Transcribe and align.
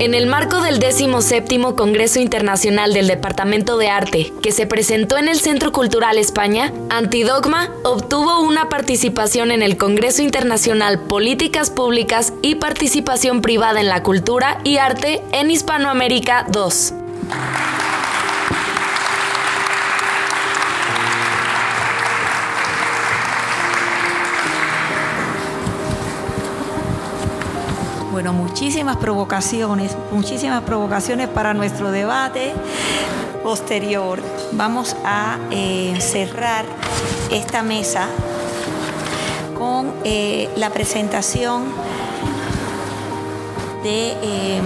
En 0.00 0.12
el 0.12 0.26
marco 0.26 0.60
del 0.60 0.80
17 0.80 1.60
Congreso 1.76 2.18
Internacional 2.18 2.92
del 2.92 3.06
Departamento 3.06 3.78
de 3.78 3.88
Arte, 3.88 4.32
que 4.42 4.50
se 4.50 4.66
presentó 4.66 5.16
en 5.18 5.28
el 5.28 5.38
Centro 5.38 5.70
Cultural 5.70 6.18
España, 6.18 6.72
Antidogma 6.90 7.70
obtuvo 7.84 8.40
una 8.40 8.68
participación 8.68 9.52
en 9.52 9.62
el 9.62 9.76
Congreso 9.76 10.22
Internacional 10.22 11.00
Políticas 11.00 11.70
Públicas 11.70 12.32
y 12.42 12.56
Participación 12.56 13.40
Privada 13.40 13.80
en 13.80 13.88
la 13.88 14.02
Cultura 14.02 14.58
y 14.64 14.78
Arte 14.78 15.22
en 15.32 15.50
Hispanoamérica 15.50 16.46
2. 16.50 16.94
Bueno, 28.24 28.42
muchísimas 28.42 28.96
provocaciones, 28.96 29.94
muchísimas 30.10 30.62
provocaciones 30.62 31.28
para 31.28 31.52
nuestro 31.52 31.90
debate 31.90 32.54
posterior. 33.42 34.18
Vamos 34.52 34.96
a 35.04 35.36
eh, 35.50 35.94
cerrar 36.00 36.64
esta 37.30 37.62
mesa 37.62 38.08
con 39.58 39.92
eh, 40.04 40.48
la 40.56 40.70
presentación 40.70 41.64
de 43.82 44.12
eh, 44.22 44.62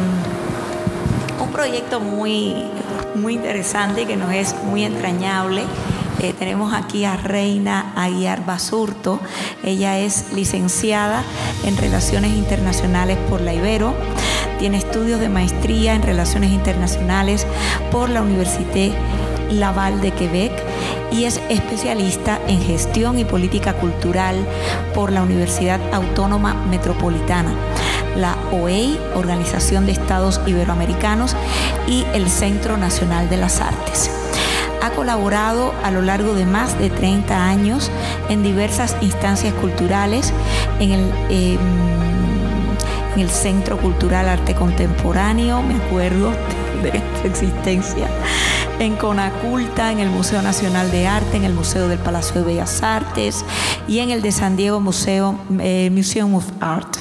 un 1.43 1.51
proyecto 1.51 1.99
muy, 1.99 2.55
muy 3.17 3.35
interesante 3.35 4.07
que 4.07 4.17
nos 4.17 4.33
es 4.33 4.55
muy 4.63 4.85
entrañable 4.85 5.65
eh, 6.21 6.35
tenemos 6.39 6.75
aquí 6.75 7.05
a 7.05 7.17
Reina 7.17 7.93
Aguiar 7.97 8.45
Basurto. 8.45 9.21
Ella 9.63 9.99
es 9.99 10.33
licenciada 10.33 11.23
en 11.65 11.77
Relaciones 11.77 12.33
Internacionales 12.33 13.19
por 13.29 13.41
la 13.41 13.55
Ibero. 13.55 13.95
Tiene 14.59 14.79
estudios 14.79 15.21
de 15.21 15.29
maestría 15.29 15.95
en 15.95 16.03
Relaciones 16.03 16.51
Internacionales 16.51 17.47
por 17.93 18.09
la 18.09 18.23
Université 18.23 18.93
Laval 19.51 20.01
de 20.01 20.11
Quebec 20.11 20.53
y 21.13 21.25
es 21.25 21.41
especialista 21.49 22.39
en 22.49 22.61
gestión 22.61 23.19
y 23.19 23.25
política 23.25 23.75
cultural 23.75 24.37
por 24.95 25.13
la 25.13 25.23
Universidad 25.23 25.81
Autónoma 25.93 26.55
Metropolitana, 26.55 27.55
la 28.17 28.37
OEI, 28.53 28.99
Organización 29.15 29.87
de 29.87 29.93
Estados 29.93 30.41
Iberoamericanos, 30.47 31.35
y 31.87 32.05
el 32.13 32.29
Centro 32.29 32.77
Nacional 32.77 33.31
de 33.31 33.39
las 33.39 33.61
Artes. 33.61 34.28
Ha 34.83 34.91
colaborado 34.91 35.73
a 35.83 35.91
lo 35.91 36.03
largo 36.03 36.35
de 36.35 36.47
más 36.47 36.79
de 36.79 36.91
30 36.91 37.49
años 37.49 37.91
en 38.29 38.43
diversas 38.43 38.97
instancias 39.01 39.53
culturales, 39.55 40.33
en 40.79 40.93
el, 40.93 41.13
em, 41.31 41.59
en 43.15 43.21
el 43.21 43.31
Centro 43.31 43.79
Cultural 43.79 44.29
Arte 44.29 44.55
Contemporáneo, 44.55 45.63
me 45.63 45.75
acuerdo 45.75 46.31
de 46.83 46.89
esta 46.89 47.27
existencia, 47.27 48.09
en 48.79 48.95
Conaculta, 48.97 49.91
en 49.91 49.99
el 49.99 50.11
Museo 50.11 50.41
Nacional 50.43 50.91
de 50.91 51.09
Arte, 51.09 51.37
en 51.37 51.45
el 51.45 51.53
Museo 51.53 51.89
del 51.89 51.99
Palacio 51.99 52.43
de 52.43 52.47
Bellas 52.47 52.83
Artes 52.83 53.45
y 53.89 53.99
en 53.99 54.11
el 54.11 54.23
de 54.23 54.31
San 54.31 54.57
Diego 54.57 54.81
Museo, 54.81 55.39
eh, 55.59 55.91
Museum 55.93 56.35
of 56.35 56.45
Art. 56.61 56.97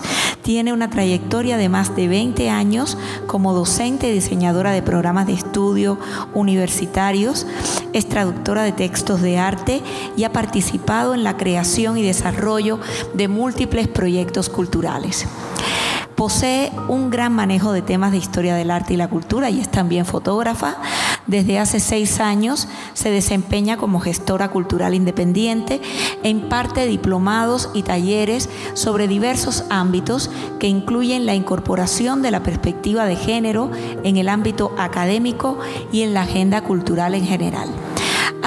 Tiene 0.47 0.71
una 0.71 0.89
trayectoria 0.89 1.57
de 1.57 1.67
más 1.67 1.93
de 1.97 2.07
20 2.07 2.49
años 2.49 2.97
como 3.27 3.53
docente 3.53 4.07
y 4.07 4.13
diseñadora 4.13 4.71
de 4.71 4.81
programas 4.81 5.27
de 5.27 5.33
estudio 5.33 5.99
universitarios, 6.33 7.45
es 7.91 8.07
traductora 8.07 8.63
de 8.63 8.71
textos 8.71 9.21
de 9.21 9.39
arte 9.39 9.81
y 10.15 10.23
ha 10.23 10.31
participado 10.31 11.13
en 11.13 11.25
la 11.25 11.35
creación 11.35 11.97
y 11.97 12.01
desarrollo 12.01 12.79
de 13.13 13.27
múltiples 13.27 13.89
proyectos 13.89 14.47
culturales. 14.47 15.25
Posee 16.15 16.71
un 16.87 17.09
gran 17.09 17.33
manejo 17.33 17.73
de 17.73 17.81
temas 17.81 18.13
de 18.13 18.17
historia 18.17 18.55
del 18.55 18.71
arte 18.71 18.93
y 18.93 18.97
la 18.97 19.09
cultura 19.09 19.49
y 19.49 19.59
es 19.59 19.69
también 19.69 20.05
fotógrafa. 20.05 20.77
Desde 21.27 21.59
hace 21.59 21.81
seis 21.81 22.21
años 22.21 22.69
se 22.93 23.11
desempeña 23.11 23.75
como 23.75 23.99
gestora 23.99 24.49
cultural 24.49 24.93
independiente 24.93 25.81
e 26.23 26.29
imparte 26.29 26.87
diplomados 26.87 27.69
y 27.73 27.83
talleres 27.83 28.49
sobre 28.73 29.09
diversos 29.09 29.65
ámbitos 29.69 30.31
que 30.59 30.67
incluyen 30.67 31.25
la 31.25 31.35
incorporación 31.35 32.21
de 32.21 32.31
la 32.31 32.43
perspectiva 32.43 33.05
de 33.05 33.17
género 33.17 33.71
en 34.03 34.15
el 34.15 34.29
ámbito 34.29 34.73
académico 34.77 35.59
y 35.91 36.03
en 36.03 36.13
la 36.13 36.21
agenda 36.21 36.63
cultural 36.63 37.13
en 37.13 37.25
general. 37.25 37.69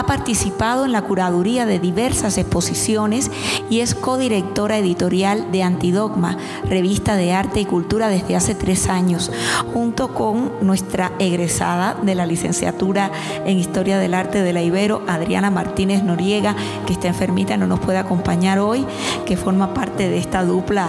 Ha 0.01 0.07
participado 0.07 0.87
en 0.87 0.93
la 0.93 1.03
curaduría 1.03 1.67
de 1.67 1.79
diversas 1.79 2.39
exposiciones 2.39 3.31
y 3.69 3.81
es 3.81 3.95
codirectora 3.95 4.79
editorial 4.79 5.53
de 5.53 5.63
Antidogma, 5.63 6.39
revista 6.67 7.17
de 7.17 7.35
arte 7.35 7.61
y 7.61 7.67
cultura 7.67 8.09
desde 8.09 8.35
hace 8.35 8.55
tres 8.55 8.89
años, 8.89 9.31
junto 9.75 10.15
con 10.15 10.53
nuestra 10.63 11.13
egresada 11.19 11.99
de 12.01 12.15
la 12.15 12.25
licenciatura 12.25 13.11
en 13.45 13.59
Historia 13.59 13.99
del 13.99 14.15
Arte 14.15 14.41
de 14.41 14.55
la 14.55 14.63
Ibero, 14.63 15.03
Adriana 15.07 15.51
Martínez 15.51 16.03
Noriega, 16.03 16.57
que 16.87 16.95
está 16.95 17.09
enfermita 17.09 17.59
no 17.59 17.67
nos 17.67 17.81
puede 17.81 17.99
acompañar 17.99 18.59
hoy, 18.59 18.87
que 19.27 19.37
forma 19.37 19.75
parte 19.75 20.09
de 20.09 20.17
esta 20.17 20.45
dupla 20.45 20.89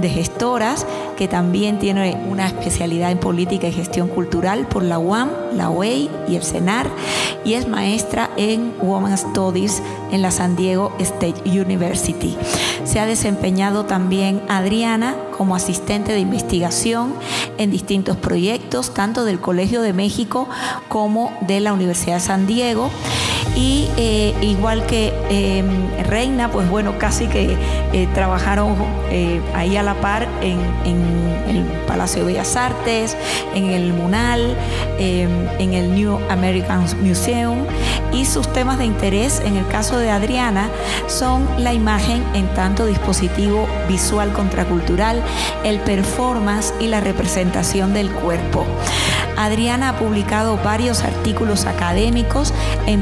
de 0.00 0.08
gestoras, 0.08 0.86
que 1.16 1.26
también 1.26 1.80
tiene 1.80 2.16
una 2.28 2.46
especialidad 2.46 3.10
en 3.10 3.18
política 3.18 3.66
y 3.66 3.72
gestión 3.72 4.06
cultural 4.06 4.68
por 4.68 4.84
la 4.84 5.00
UAM, 5.00 5.30
la 5.56 5.68
OEI 5.68 6.08
y 6.28 6.36
el 6.36 6.44
CENAR, 6.44 6.88
y 7.44 7.54
es 7.54 7.66
maestra 7.66 8.30
en 8.36 8.51
Women's 8.80 9.20
Studies 9.20 9.82
en 10.10 10.22
la 10.22 10.30
San 10.30 10.56
Diego 10.56 10.92
State 10.98 11.48
University. 11.48 12.36
Se 12.84 13.00
ha 13.00 13.06
desempeñado 13.06 13.84
también 13.84 14.42
Adriana 14.48 15.16
como 15.36 15.54
asistente 15.56 16.12
de 16.12 16.20
investigación 16.20 17.14
en 17.58 17.70
distintos 17.70 18.16
proyectos, 18.16 18.92
tanto 18.94 19.24
del 19.24 19.40
Colegio 19.40 19.82
de 19.82 19.92
México 19.92 20.48
como 20.88 21.32
de 21.42 21.60
la 21.60 21.72
Universidad 21.72 22.16
de 22.16 22.20
San 22.20 22.46
Diego. 22.46 22.90
Y 23.54 23.88
eh, 23.96 24.34
igual 24.40 24.86
que 24.86 25.12
em, 25.28 25.66
Reina, 26.04 26.50
pues 26.50 26.68
bueno, 26.68 26.98
casi 26.98 27.26
que 27.26 27.56
eh, 27.92 28.08
trabajaron 28.14 28.76
eh, 29.10 29.40
ahí 29.54 29.76
a 29.76 29.82
la 29.82 29.94
par 29.94 30.26
en, 30.40 30.60
el 31.48 31.64
Palacio 31.86 32.20
de 32.20 32.32
Bellas 32.32 32.56
Artes, 32.56 33.16
en 33.54 33.66
el 33.66 33.92
MUNAL, 33.92 34.56
em, 34.98 35.30
en 35.58 35.74
el 35.74 35.94
New 35.94 36.18
American 36.30 36.86
Museum. 37.02 37.66
Y 38.12 38.24
sus 38.24 38.50
temas 38.52 38.78
de 38.78 38.86
interés, 38.86 39.42
en 39.44 39.56
el 39.56 39.66
caso 39.66 39.98
de 39.98 40.10
Adriana, 40.10 40.70
son 41.06 41.46
la 41.58 41.74
imagen 41.74 42.22
en 42.34 42.46
tanto 42.54 42.86
dispositivo 42.86 43.66
visual 43.88 44.32
contracultural, 44.32 45.22
el 45.64 45.78
performance 45.80 46.72
y 46.80 46.88
la 46.88 47.00
representación 47.00 47.92
del 47.92 48.10
cuerpo. 48.10 48.64
Adriana 49.36 49.90
ha 49.90 49.96
publicado 49.96 50.58
varios 50.58 51.02
artículos 51.02 51.66
académicos, 51.66 52.52
e 52.86 52.92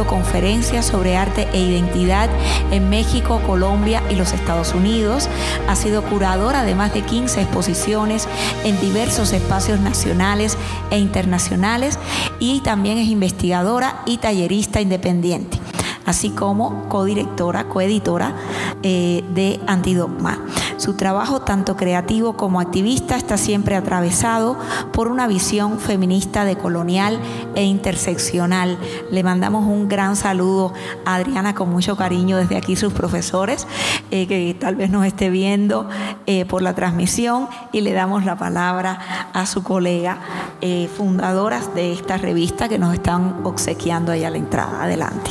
impartido 0.00 0.06
conferencias 0.06 0.86
sobre 0.86 1.16
arte 1.16 1.48
e 1.52 1.60
identidad 1.60 2.28
en 2.70 2.88
México, 2.88 3.40
Colombia 3.46 4.02
y 4.10 4.14
los 4.14 4.32
Estados 4.32 4.74
Unidos. 4.74 5.28
Ha 5.68 5.76
sido 5.76 6.02
curadora 6.02 6.64
de 6.64 6.74
más 6.74 6.92
de 6.94 7.02
15 7.02 7.42
exposiciones 7.42 8.28
en 8.64 8.80
diversos 8.80 9.32
espacios 9.32 9.80
nacionales 9.80 10.56
e 10.90 10.98
internacionales 10.98 11.98
y 12.38 12.60
también 12.60 12.98
es 12.98 13.08
investigadora 13.08 14.02
y 14.06 14.18
tallerista 14.18 14.80
independiente 14.80 15.58
así 16.06 16.30
como 16.30 16.88
codirectora, 16.88 17.68
coeditora 17.68 18.34
eh, 18.82 19.22
de 19.32 19.60
Antidogma. 19.68 20.40
Su 20.80 20.94
trabajo, 20.94 21.40
tanto 21.40 21.76
creativo 21.76 22.38
como 22.38 22.58
activista, 22.58 23.14
está 23.14 23.36
siempre 23.36 23.76
atravesado 23.76 24.56
por 24.94 25.08
una 25.08 25.26
visión 25.26 25.78
feminista 25.78 26.46
decolonial 26.46 27.20
e 27.54 27.64
interseccional. 27.64 28.78
Le 29.10 29.22
mandamos 29.22 29.66
un 29.66 29.90
gran 29.90 30.16
saludo 30.16 30.72
a 31.04 31.16
Adriana 31.16 31.54
con 31.54 31.68
mucho 31.68 31.98
cariño 31.98 32.38
desde 32.38 32.56
aquí, 32.56 32.76
sus 32.76 32.94
profesores, 32.94 33.66
eh, 34.10 34.26
que 34.26 34.56
tal 34.58 34.74
vez 34.74 34.88
nos 34.88 35.04
esté 35.04 35.28
viendo 35.28 35.86
eh, 36.24 36.46
por 36.46 36.62
la 36.62 36.74
transmisión, 36.74 37.48
y 37.72 37.82
le 37.82 37.92
damos 37.92 38.24
la 38.24 38.36
palabra 38.36 39.28
a 39.34 39.44
su 39.44 39.62
colega, 39.62 40.16
fundadoras 40.96 41.74
de 41.74 41.92
esta 41.92 42.16
revista 42.16 42.70
que 42.70 42.78
nos 42.78 42.94
están 42.94 43.40
obsequiando 43.44 44.12
ahí 44.12 44.24
a 44.24 44.30
la 44.30 44.38
entrada. 44.38 44.84
Adelante. 44.84 45.30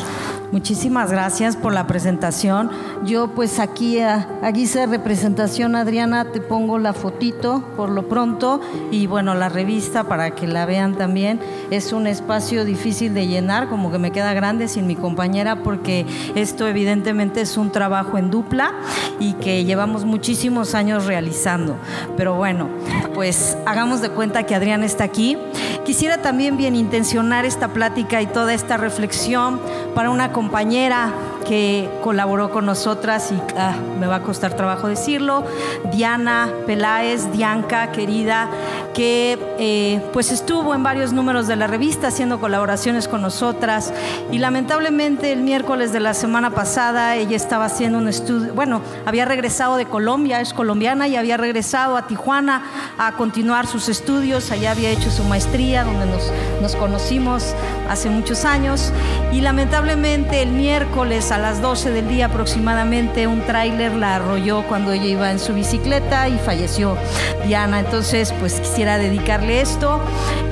Muchísimas 0.51 1.12
gracias 1.12 1.56
por 1.56 1.74
la 1.74 1.86
presentación. 1.86 2.72
Yo 3.06 3.28
pues 3.36 3.60
aquí 3.60 4.00
a, 4.00 4.40
a 4.42 4.51
guisa 4.51 4.80
de 4.80 4.88
representación, 4.88 5.75
Adriana, 5.75 6.31
te 6.31 6.42
pongo 6.42 6.80
la 6.80 6.94
fotito 6.94 7.63
por 7.78 7.90
lo 7.90 8.10
pronto 8.10 8.60
y 8.90 9.06
bueno, 9.06 9.36
la 9.36 9.50
revista 9.50 10.06
para 10.06 10.31
que 10.31 10.48
la 10.48 10.66
vean 10.66 10.96
también. 10.96 11.40
Es 11.69 11.94
un 11.94 12.07
espacio 12.07 12.66
difícil 12.66 13.13
de 13.13 13.28
llenar, 13.28 13.69
como 13.69 13.92
que 13.92 14.00
me 14.00 14.10
queda 14.10 14.34
grande 14.34 14.68
sin 14.68 14.88
mi 14.88 14.96
compañera 14.96 15.57
porque 15.57 16.07
esto 16.34 16.68
evidentemente 16.68 17.42
es 17.42 17.56
un 17.56 17.72
trabajo 17.72 18.18
en 18.18 18.31
dupla 18.31 18.74
y 19.19 19.34
que 19.34 19.66
llevamos 19.66 20.04
muchísimos 20.04 20.74
años 20.74 21.06
realizando. 21.06 21.75
Pero 22.18 22.34
bueno, 22.36 22.69
pues 23.13 23.56
hagamos 23.68 24.01
de 24.01 24.10
cuenta 24.10 24.44
que 24.44 24.56
Adriana 24.56 24.88
está 24.88 25.04
aquí. 25.04 25.38
Quisiera 25.85 26.21
también 26.21 26.57
bien 26.57 26.75
intencionar 26.75 27.45
esta 27.45 27.69
plática 27.69 28.21
y 28.21 28.27
toda 28.27 28.53
esta 28.53 28.77
reflexión 28.77 29.59
para 29.95 30.09
una 30.09 30.31
compañera 30.31 31.13
que 31.45 31.89
colaboró 32.03 32.51
con 32.51 32.65
nosotras 32.65 33.31
y 33.31 33.41
ah, 33.57 33.74
me 34.00 34.07
va 34.07 34.18
a 34.18 34.24
costar 34.24 34.53
trabajo 34.53 34.88
decirlo, 34.88 35.44
Diana 35.91 36.50
Peláez, 36.65 37.31
Dianca, 37.31 37.91
querida, 37.91 38.50
que 38.94 39.38
eh, 39.57 40.01
pues 40.13 40.31
estuvo 40.31 40.75
en 40.75 40.83
varios 40.83 41.13
números 41.13 41.47
de 41.47 41.56
la 41.56 41.68
revista 41.68 42.07
haciendo 42.07 42.39
colaboraciones 42.39 43.07
con 43.07 43.21
nosotras. 43.21 43.94
Y 44.31 44.39
lamentablemente 44.39 45.31
el 45.31 45.41
miércoles 45.41 45.94
de 45.94 46.00
la 46.00 46.13
semana 46.13 46.51
pasada 46.51 47.15
ella 47.15 47.36
estaba 47.36 47.65
haciendo 47.65 47.97
un 47.97 48.07
estudio, 48.07 48.53
bueno, 48.53 48.81
había 49.06 49.25
regresado 49.25 49.77
de 49.77 49.86
Colombia, 49.86 50.41
es 50.41 50.53
colombiana 50.53 51.07
y 51.07 51.15
había 51.15 51.38
regresado 51.38 51.97
a 51.97 52.07
Tijuana 52.07 52.63
a 52.97 53.13
continuar 53.13 53.68
sus 53.68 53.89
estudios, 53.89 54.51
allá 54.51 54.71
había 54.71 54.89
hecho 54.89 55.09
su 55.12 55.24
maestría 55.24 55.83
donde 55.83 56.06
nos, 56.06 56.31
nos 56.62 56.75
conocimos 56.75 57.56
hace 57.89 58.09
muchos 58.09 58.45
años. 58.45 58.91
Y 59.31 59.41
lamentablemente 59.41 60.41
el 60.41 60.51
miércoles 60.51 61.28
a 61.31 61.37
las 61.37 61.61
12 61.61 61.91
del 61.91 62.07
día 62.07 62.27
aproximadamente 62.27 63.27
un 63.27 63.41
tráiler 63.41 63.93
la 63.93 64.15
arrolló 64.15 64.63
cuando 64.67 64.91
ella 64.91 65.05
iba 65.05 65.31
en 65.31 65.37
su 65.37 65.53
bicicleta 65.53 66.27
y 66.27 66.37
falleció 66.39 66.97
Diana. 67.45 67.79
Entonces, 67.79 68.33
pues 68.39 68.59
quisiera 68.59 68.97
dedicarle 68.97 69.61
esto. 69.61 70.01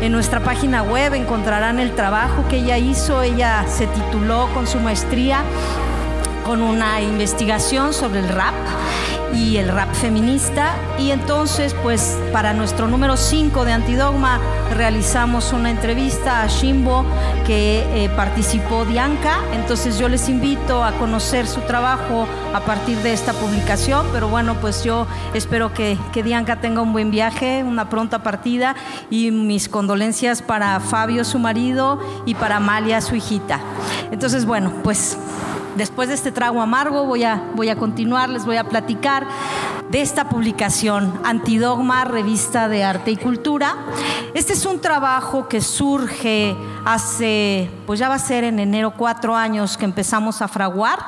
En 0.01 0.11
nuestra 0.11 0.39
página 0.41 0.83
web 0.83 1.13
encontrarán 1.13 1.79
el 1.79 1.95
trabajo 1.95 2.47
que 2.47 2.57
ella 2.57 2.77
hizo. 2.77 3.21
Ella 3.21 3.65
se 3.67 3.87
tituló 3.87 4.49
con 4.53 4.67
su 4.67 4.79
maestría 4.79 5.43
con 6.45 6.61
una 6.61 7.01
investigación 7.01 7.93
sobre 7.93 8.19
el 8.19 8.29
rap 8.29 8.53
y 9.33 9.57
el 9.57 9.69
rap 9.69 9.93
feminista. 9.93 10.75
Y 10.97 11.11
entonces, 11.11 11.75
pues 11.83 12.17
para 12.31 12.53
nuestro 12.53 12.87
número 12.87 13.17
5 13.17 13.65
de 13.65 13.73
Antidogma, 13.73 14.39
realizamos 14.75 15.53
una 15.53 15.69
entrevista 15.71 16.41
a 16.41 16.47
Shimbo 16.47 17.05
que 17.45 18.05
eh, 18.05 18.09
participó 18.09 18.85
Dianca. 18.85 19.39
Entonces 19.53 19.97
yo 19.97 20.09
les 20.09 20.29
invito 20.29 20.83
a 20.83 20.93
conocer 20.93 21.47
su 21.47 21.61
trabajo 21.61 22.27
a 22.53 22.61
partir 22.61 22.97
de 22.99 23.13
esta 23.13 23.33
publicación. 23.33 24.07
Pero 24.13 24.27
bueno, 24.27 24.55
pues 24.61 24.83
yo 24.83 25.07
espero 25.33 25.73
que, 25.73 25.97
que 26.11 26.23
Dianca 26.23 26.59
tenga 26.61 26.81
un 26.81 26.93
buen 26.93 27.11
viaje, 27.11 27.63
una 27.63 27.89
pronta 27.89 28.23
partida 28.23 28.75
y 29.09 29.31
mis 29.31 29.69
condolencias 29.69 30.41
para 30.41 30.79
Fabio, 30.79 31.23
su 31.23 31.39
marido, 31.39 31.99
y 32.25 32.35
para 32.35 32.57
Amalia, 32.57 33.01
su 33.01 33.15
hijita. 33.15 33.59
Entonces, 34.11 34.45
bueno, 34.45 34.71
pues 34.83 35.17
después 35.77 36.09
de 36.09 36.15
este 36.15 36.31
trago 36.31 36.61
amargo 36.61 37.05
voy 37.05 37.23
a, 37.23 37.75
continuar, 37.77 38.29
les 38.29 38.45
voy 38.45 38.57
a 38.57 38.63
platicar 38.63 39.25
de 39.89 40.01
esta 40.01 40.27
publicación, 40.27 41.13
Antidogma, 41.23 42.03
Revista 42.03 42.67
de 42.67 42.83
Arte 42.83 43.11
y 43.11 43.17
Cultura. 43.17 43.77
Este 44.33 44.53
es 44.53 44.65
un 44.65 44.81
trabajo 44.81 45.47
que 45.47 45.61
surge 45.61 46.55
hace, 46.83 47.69
pues 47.85 47.99
ya 47.99 48.09
va 48.09 48.15
a 48.15 48.19
ser 48.19 48.43
en 48.43 48.59
enero, 48.59 48.93
cuatro 48.97 49.35
años 49.35 49.77
que 49.77 49.85
empezamos 49.85 50.41
a 50.41 50.47
fraguar. 50.47 50.99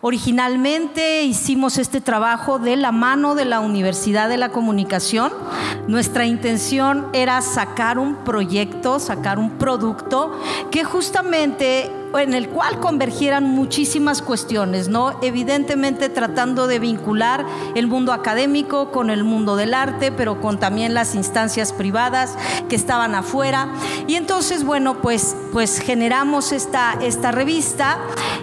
Originalmente 0.00 1.22
hicimos 1.24 1.76
este 1.76 2.00
trabajo 2.00 2.58
de 2.58 2.76
la 2.76 2.90
mano 2.90 3.34
de 3.34 3.44
la 3.44 3.60
Universidad 3.60 4.30
de 4.30 4.38
la 4.38 4.48
Comunicación. 4.48 5.30
Nuestra 5.88 6.24
intención 6.24 7.08
era 7.12 7.42
sacar 7.42 7.98
un 7.98 8.16
proyecto, 8.16 8.98
sacar 8.98 9.38
un 9.38 9.50
producto 9.50 10.40
que 10.70 10.84
justamente 10.84 11.90
en 12.18 12.34
el 12.34 12.48
cual 12.48 12.80
convergieran 12.80 13.44
muchísimas 13.44 14.22
cuestiones, 14.22 14.88
¿no? 14.88 15.14
Evidentemente 15.22 16.08
tratando 16.08 16.66
de 16.66 16.78
vincular 16.78 17.44
el 17.74 17.86
mundo 17.86 18.12
académico 18.12 18.90
con 18.90 19.10
el 19.10 19.22
mundo 19.24 19.56
del 19.56 19.74
arte, 19.74 20.10
pero 20.10 20.40
con 20.40 20.58
también 20.58 20.94
las 20.94 21.14
instancias 21.14 21.72
privadas 21.72 22.36
que 22.68 22.76
estaban 22.76 23.14
afuera. 23.14 23.68
Y 24.06 24.16
entonces, 24.16 24.64
bueno, 24.64 25.00
pues, 25.00 25.36
pues 25.52 25.78
generamos 25.78 26.52
esta, 26.52 26.94
esta 27.00 27.30
revista. 27.30 27.98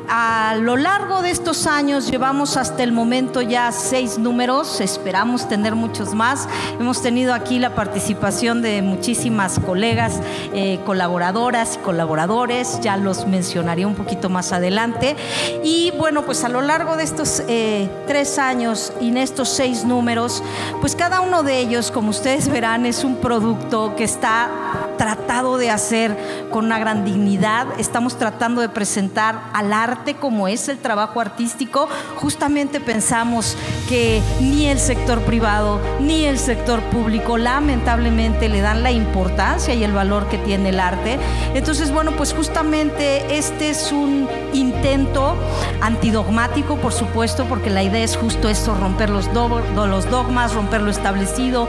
A 0.09 0.55
lo 0.59 0.77
largo 0.77 1.21
de 1.21 1.31
estos 1.31 1.67
años 1.67 2.09
llevamos 2.09 2.55
hasta 2.55 2.83
el 2.83 2.93
momento 2.93 3.41
ya 3.41 3.71
seis 3.73 4.17
números, 4.17 4.79
esperamos 4.79 5.49
tener 5.49 5.75
muchos 5.75 6.13
más. 6.13 6.47
Hemos 6.79 7.01
tenido 7.01 7.33
aquí 7.33 7.59
la 7.59 7.75
participación 7.75 8.61
de 8.61 8.81
muchísimas 8.81 9.59
colegas, 9.59 10.21
eh, 10.53 10.79
colaboradoras 10.85 11.75
y 11.75 11.79
colaboradores, 11.79 12.79
ya 12.81 12.95
los 12.95 13.27
mencioné 13.27 13.56
un 13.85 13.95
poquito 13.95 14.29
más 14.29 14.53
adelante. 14.53 15.15
Y 15.63 15.91
bueno, 15.97 16.25
pues 16.25 16.43
a 16.43 16.49
lo 16.49 16.61
largo 16.61 16.95
de 16.95 17.03
estos 17.03 17.43
eh, 17.47 17.89
tres 18.07 18.37
años 18.37 18.93
y 19.01 19.09
en 19.09 19.17
estos 19.17 19.49
seis 19.49 19.83
números, 19.83 20.43
pues 20.81 20.95
cada 20.95 21.21
uno 21.21 21.43
de 21.43 21.59
ellos, 21.59 21.91
como 21.91 22.09
ustedes 22.09 22.49
verán, 22.49 22.85
es 22.85 23.03
un 23.03 23.17
producto 23.17 23.95
que 23.95 24.03
está 24.03 24.49
tratado 24.97 25.57
de 25.57 25.69
hacer 25.69 26.17
con 26.51 26.65
una 26.65 26.79
gran 26.79 27.05
dignidad. 27.05 27.67
Estamos 27.77 28.17
tratando 28.17 28.61
de 28.61 28.69
presentar 28.69 29.41
al 29.53 29.73
arte 29.73 30.15
como 30.15 30.47
es 30.47 30.67
el 30.69 30.79
trabajo 30.79 31.21
artístico. 31.21 31.87
Justamente 32.15 32.79
pensamos 32.79 33.55
que 33.87 34.21
ni 34.41 34.67
el 34.67 34.79
sector 34.79 35.21
privado 35.21 35.79
ni 35.99 36.25
el 36.25 36.39
sector 36.39 36.81
público 36.89 37.37
lamentablemente 37.37 38.49
le 38.49 38.61
dan 38.61 38.83
la 38.83 38.91
importancia 38.91 39.73
y 39.73 39.83
el 39.83 39.93
valor 39.93 40.27
que 40.27 40.37
tiene 40.37 40.69
el 40.69 40.79
arte. 40.79 41.19
Entonces, 41.53 41.91
bueno, 41.91 42.11
pues 42.11 42.33
justamente 42.33 43.37
este 43.37 43.69
es 43.69 43.91
un 43.91 44.27
intento 44.53 45.35
antidogmático, 45.81 46.77
por 46.77 46.93
supuesto, 46.93 47.45
porque 47.45 47.69
la 47.69 47.83
idea 47.83 48.03
es 48.03 48.17
justo 48.17 48.49
esto, 48.49 48.73
romper 48.75 49.09
los, 49.09 49.27
los 49.27 50.09
dogmas, 50.09 50.53
romper 50.53 50.81
lo 50.81 50.91
establecido. 50.91 51.67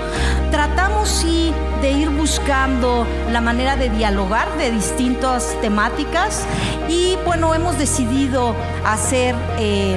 Tratamos 0.50 1.08
sí 1.08 1.52
de 1.80 1.90
ir 1.92 2.10
buscando 2.10 3.06
la 3.30 3.40
manera 3.40 3.76
de 3.76 3.88
dialogar 3.90 4.56
de 4.58 4.70
distintas 4.70 5.56
temáticas 5.60 6.44
y 6.88 7.16
bueno, 7.24 7.54
hemos 7.54 7.78
decidido 7.78 8.54
hacer... 8.84 9.34
Eh, 9.58 9.96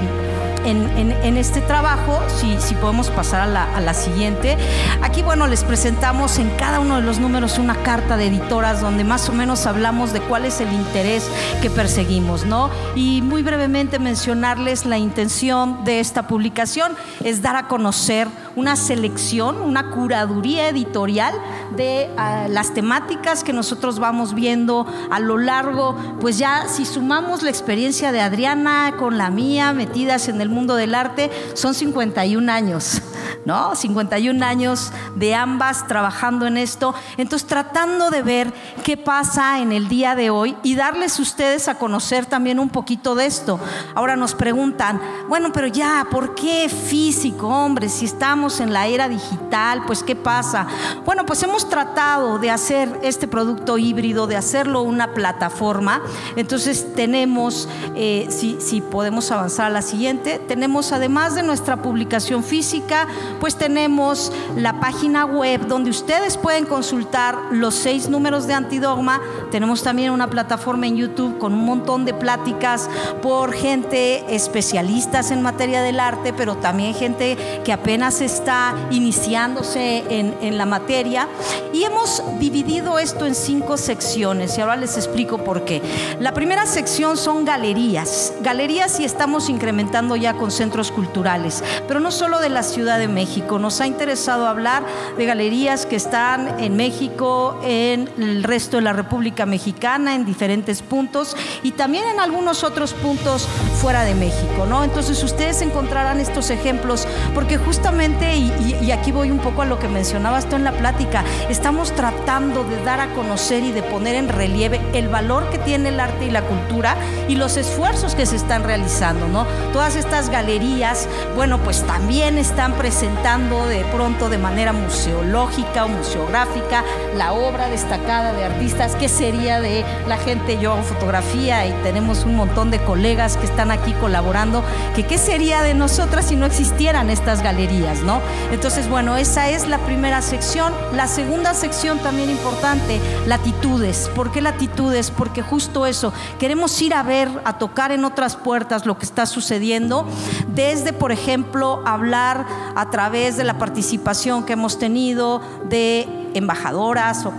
en, 0.65 1.37
este 1.37 1.61
trabajo, 1.61 2.19
si, 2.27 2.59
si 2.59 2.75
podemos 2.75 3.09
pasar 3.09 3.41
a 3.41 3.47
la, 3.47 3.75
a 3.75 3.81
la, 3.81 3.93
siguiente. 3.93 4.57
Aquí, 5.01 5.21
bueno, 5.21 5.47
les 5.47 5.63
presentamos 5.63 6.37
en 6.37 6.49
cada 6.51 6.79
uno 6.79 6.97
de 6.97 7.01
los 7.01 7.19
números 7.19 7.57
una 7.57 7.75
carta 7.75 8.17
de 8.17 8.27
editoras 8.27 8.81
donde 8.81 9.03
más 9.03 9.27
o 9.29 9.33
menos 9.33 9.65
hablamos 9.65 10.13
de 10.13 10.21
cuál 10.21 10.45
es 10.45 10.61
el 10.61 10.71
interés 10.71 11.29
que 11.61 11.69
perseguimos, 11.69 12.45
¿no? 12.45 12.69
Y 12.95 13.21
muy 13.21 13.43
brevemente 13.43 13.97
mencionarles 13.99 14.85
la 14.85 14.97
intención 14.97 15.83
de 15.83 15.99
esta 15.99 16.27
publicación 16.27 16.93
es 17.23 17.41
dar 17.41 17.55
a 17.55 17.67
conocer 17.67 18.27
una 18.55 18.75
selección, 18.75 19.57
una 19.61 19.91
curaduría 19.91 20.69
editorial 20.69 21.33
de 21.75 22.09
ah, 22.17 22.47
las 22.49 22.73
temáticas 22.73 23.43
que 23.43 23.53
nosotros 23.53 23.99
vamos 23.99 24.33
viendo 24.33 24.85
a 25.09 25.19
lo 25.19 25.37
largo, 25.37 25.95
pues 26.19 26.37
ya 26.37 26.67
si 26.67 26.85
sumamos 26.85 27.43
la 27.43 27.49
experiencia 27.49 28.11
de 28.11 28.21
Adriana 28.21 28.95
con 28.97 29.17
la 29.17 29.29
mía, 29.29 29.73
metidas 29.73 30.27
en 30.27 30.41
el 30.41 30.49
mundo 30.49 30.75
del 30.75 30.95
arte, 30.95 31.31
son 31.53 31.73
51 31.73 32.51
años, 32.51 33.01
¿no? 33.45 33.75
51 33.75 34.45
años 34.45 34.91
de 35.15 35.35
ambas 35.35 35.87
trabajando 35.87 36.45
en 36.45 36.57
esto. 36.57 36.93
Entonces, 37.17 37.47
tratando 37.47 38.09
de 38.09 38.21
ver 38.21 38.53
qué 38.83 38.97
pasa 38.97 39.59
en 39.59 39.71
el 39.71 39.87
día 39.87 40.15
de 40.15 40.29
hoy 40.29 40.55
y 40.63 40.75
darles 40.75 41.19
ustedes 41.19 41.67
a 41.67 41.75
conocer 41.75 42.25
también 42.25 42.59
un 42.59 42.69
poquito 42.69 43.15
de 43.15 43.25
esto. 43.25 43.59
Ahora 43.95 44.15
nos 44.15 44.35
preguntan, 44.35 45.01
bueno, 45.29 45.51
pero 45.53 45.67
ya, 45.67 46.07
¿por 46.09 46.35
qué 46.35 46.69
físico, 46.69 47.47
hombre? 47.47 47.89
Si 47.89 48.05
estamos 48.05 48.40
en 48.41 48.73
la 48.73 48.87
era 48.87 49.07
digital, 49.07 49.83
pues 49.85 50.01
¿qué 50.01 50.15
pasa? 50.15 50.65
Bueno, 51.05 51.27
pues 51.27 51.43
hemos 51.43 51.69
tratado 51.69 52.39
de 52.39 52.49
hacer 52.49 52.99
este 53.03 53.27
producto 53.27 53.77
híbrido, 53.77 54.25
de 54.25 54.35
hacerlo 54.35 54.81
una 54.81 55.13
plataforma. 55.13 56.01
Entonces, 56.35 56.95
tenemos, 56.95 57.69
eh, 57.95 58.27
si, 58.29 58.81
podemos 58.81 59.31
avanzar 59.31 59.67
a 59.67 59.69
la 59.69 59.83
siguiente, 59.83 60.39
tenemos 60.47 60.91
además 60.91 61.35
de 61.35 61.43
nuestra 61.43 61.83
publicación 61.83 62.43
física, 62.43 63.07
pues 63.39 63.55
tenemos 63.55 64.31
la 64.55 64.79
página 64.79 65.25
web 65.25 65.67
donde 65.67 65.91
ustedes 65.91 66.37
pueden 66.37 66.65
consultar 66.65 67.37
los 67.51 67.75
seis 67.75 68.09
números 68.09 68.47
de 68.47 68.55
Antidogma. 68.55 69.21
Tenemos 69.51 69.83
también 69.83 70.11
una 70.11 70.29
plataforma 70.29 70.87
en 70.87 70.97
YouTube 70.97 71.37
con 71.37 71.53
un 71.53 71.63
montón 71.63 72.05
de 72.05 72.15
pláticas 72.15 72.89
por 73.21 73.53
gente 73.53 74.35
especialistas 74.35 75.29
en 75.29 75.43
materia 75.43 75.83
del 75.83 75.99
arte, 75.99 76.33
pero 76.33 76.55
también 76.55 76.95
gente 76.95 77.37
que 77.63 77.71
apenas 77.71 78.21
está 78.31 78.75
iniciándose 78.91 80.03
en, 80.09 80.35
en 80.41 80.57
la 80.57 80.65
materia. 80.65 81.27
Y 81.73 81.83
hemos 81.83 82.23
dividido 82.39 82.99
esto 82.99 83.25
en 83.25 83.35
cinco 83.35 83.77
secciones 83.77 84.57
y 84.57 84.61
ahora 84.61 84.75
les 84.75 84.97
explico 84.97 85.39
por 85.39 85.65
qué. 85.65 85.81
La 86.19 86.33
primera 86.33 86.65
sección 86.65 87.17
son 87.17 87.45
galerías. 87.45 88.33
Galerías 88.41 88.99
y 88.99 89.05
estamos 89.05 89.49
incrementando 89.49 90.15
ya 90.15 90.33
con 90.33 90.51
centros 90.51 90.91
culturales, 90.91 91.63
pero 91.87 91.99
no 91.99 92.11
solo 92.11 92.39
de 92.39 92.49
la 92.49 92.63
Ciudad 92.63 92.99
de 92.99 93.07
México. 93.07 93.59
Nos 93.59 93.81
ha 93.81 93.87
interesado 93.87 94.47
hablar 94.47 94.83
de 95.17 95.25
galerías 95.25 95.85
que 95.85 95.95
están 95.95 96.59
en 96.59 96.75
México, 96.75 97.59
en 97.63 98.09
el 98.17 98.43
resto 98.43 98.77
de 98.77 98.83
la 98.83 98.93
República 98.93 99.45
Mexicana, 99.45 100.15
en 100.15 100.25
diferentes 100.25 100.81
puntos 100.81 101.35
y 101.63 101.71
también 101.71 102.05
en 102.07 102.19
algunos 102.19 102.63
otros 102.63 102.93
puntos 102.93 103.47
fuera 103.81 104.03
de 104.03 104.15
México, 104.15 104.65
¿no? 104.67 104.83
Entonces 104.83 105.23
ustedes 105.23 105.61
encontrarán 105.61 106.19
estos 106.19 106.49
ejemplos 106.49 107.07
porque 107.33 107.57
justamente, 107.57 108.20
y, 108.29 108.91
aquí 108.91 109.11
voy 109.11 109.31
un 109.31 109.39
poco 109.39 109.61
a 109.61 109.65
lo 109.65 109.79
que 109.79 109.87
mencionabas 109.87 110.49
tú 110.49 110.55
en 110.55 110.63
la 110.63 110.73
plática, 110.73 111.23
estamos 111.49 111.93
tratando 111.93 112.63
de 112.63 112.83
dar 112.83 112.99
a 112.99 113.13
conocer 113.13 113.63
y 113.63 113.71
de 113.71 113.83
poner 113.83 114.15
en 114.15 114.27
relieve 114.27 114.81
el 114.93 115.07
valor 115.07 115.49
que 115.49 115.57
tiene 115.57 115.89
el 115.89 115.99
arte 115.99 116.25
y 116.25 116.29
la 116.29 116.41
cultura 116.41 116.95
y 117.29 117.35
los 117.35 117.55
esfuerzos 117.55 118.15
que 118.15 118.25
se 118.25 118.35
están 118.35 118.63
realizando, 118.63 119.27
¿no? 119.27 119.45
Todas 119.71 119.95
estas 119.95 120.29
galerías, 120.29 121.07
bueno, 121.35 121.57
pues 121.59 121.83
también 121.83 122.37
están 122.37 122.73
presentando 122.73 123.65
de 123.67 123.85
pronto 123.85 124.29
de 124.29 124.37
manera 124.37 124.73
museológica 124.73 125.85
o 125.85 125.87
museográfica 125.87 126.83
la 127.15 127.33
obra 127.33 127.69
destacada 127.69 128.33
de 128.33 128.43
artistas, 128.43 128.95
que 128.95 129.07
sería 129.07 129.61
de 129.61 129.85
la 130.07 130.17
gente, 130.17 130.59
yo 130.59 130.73
hago 130.73 130.83
fotografía 130.83 131.65
y 131.65 131.71
tenemos 131.83 132.25
un 132.25 132.35
montón 132.35 132.71
de 132.71 132.79
colegas 132.79 133.37
que 133.37 133.45
están 133.45 133.71
aquí 133.71 133.93
colaborando, 133.93 134.63
que 134.95 135.03
qué 135.05 135.17
sería 135.17 135.61
de 135.61 135.73
nosotras 135.73 136.25
si 136.25 136.35
no 136.35 136.45
existieran 136.45 137.09
estas 137.09 137.41
galerías, 137.41 138.01
¿no? 138.01 138.10
Entonces, 138.51 138.89
bueno, 138.89 139.15
esa 139.15 139.49
es 139.49 139.67
la 139.67 139.77
primera 139.79 140.21
sección. 140.21 140.73
La 140.93 141.07
segunda 141.07 141.53
sección 141.53 141.99
también 141.99 142.29
importante, 142.29 142.99
latitudes. 143.27 144.09
¿Por 144.15 144.31
qué 144.31 144.41
latitudes? 144.41 145.11
Porque 145.11 145.41
justo 145.41 145.85
eso, 145.85 146.11
queremos 146.39 146.81
ir 146.81 146.93
a 146.93 147.03
ver, 147.03 147.29
a 147.45 147.57
tocar 147.57 147.91
en 147.91 148.03
otras 148.05 148.35
puertas 148.35 148.85
lo 148.85 148.97
que 148.97 149.05
está 149.05 149.25
sucediendo, 149.25 150.07
desde, 150.47 150.93
por 150.93 151.11
ejemplo, 151.11 151.81
hablar 151.85 152.45
a 152.75 152.89
través 152.89 153.37
de 153.37 153.43
la 153.43 153.57
participación 153.57 154.43
que 154.43 154.53
hemos 154.53 154.79
tenido 154.79 155.41
de 155.69 156.20
embajadoras 156.33 157.25
o 157.25 157.33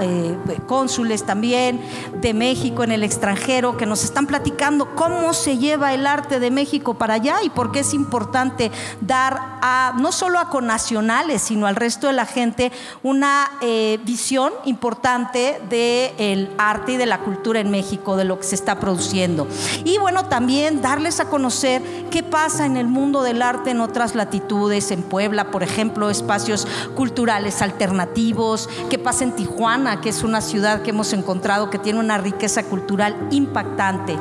eh, 0.00 0.36
cónsules 0.66 1.24
también 1.24 1.80
de 2.20 2.34
México 2.34 2.84
en 2.84 2.92
el 2.92 3.02
extranjero 3.02 3.76
que 3.76 3.86
nos 3.86 4.04
están 4.04 4.26
platicando 4.26 4.94
cómo 4.94 5.34
se 5.34 5.58
lleva 5.58 5.92
el 5.92 6.06
arte 6.06 6.40
de 6.40 6.50
México 6.50 6.94
para 6.94 7.14
allá 7.14 7.36
y 7.42 7.50
por 7.50 7.72
qué 7.72 7.80
es 7.80 7.94
importante 7.94 8.70
dar 9.00 9.58
a 9.62 9.94
no 9.98 10.12
solo 10.12 10.38
a 10.38 10.48
connacionales, 10.48 11.42
sino 11.42 11.66
al 11.66 11.76
resto 11.76 12.06
de 12.06 12.12
la 12.12 12.26
gente 12.26 12.72
una 13.02 13.50
eh, 13.60 13.98
visión 14.04 14.52
importante 14.64 15.60
del 15.68 16.50
arte 16.58 16.92
y 16.92 16.96
de 16.96 17.06
la 17.06 17.18
cultura 17.18 17.60
en 17.60 17.70
México, 17.70 18.16
de 18.16 18.24
lo 18.24 18.38
que 18.38 18.44
se 18.44 18.54
está 18.54 18.78
produciendo. 18.78 19.46
Y 19.84 19.98
bueno, 19.98 20.26
también 20.26 20.82
darles 20.82 21.20
a 21.20 21.28
conocer 21.28 21.82
qué 22.10 22.22
pasa 22.22 22.66
en 22.66 22.76
el 22.76 22.86
mundo 22.86 23.22
del 23.22 23.42
arte 23.42 23.70
en 23.70 23.80
otras 23.80 24.14
latitudes, 24.14 24.90
en 24.90 25.02
Puebla, 25.02 25.50
por 25.50 25.62
ejemplo, 25.62 26.10
espacios 26.10 26.66
culturales 26.94 27.62
alternativos 27.62 28.21
qué 28.88 28.98
pasa 28.98 29.24
en 29.24 29.32
Tijuana, 29.32 30.00
que 30.00 30.08
es 30.08 30.22
una 30.22 30.40
ciudad 30.40 30.82
que 30.82 30.90
hemos 30.90 31.12
encontrado 31.12 31.70
que 31.70 31.78
tiene 31.78 31.98
una 31.98 32.18
riqueza 32.18 32.62
cultural 32.64 33.16
impactante. 33.30 34.16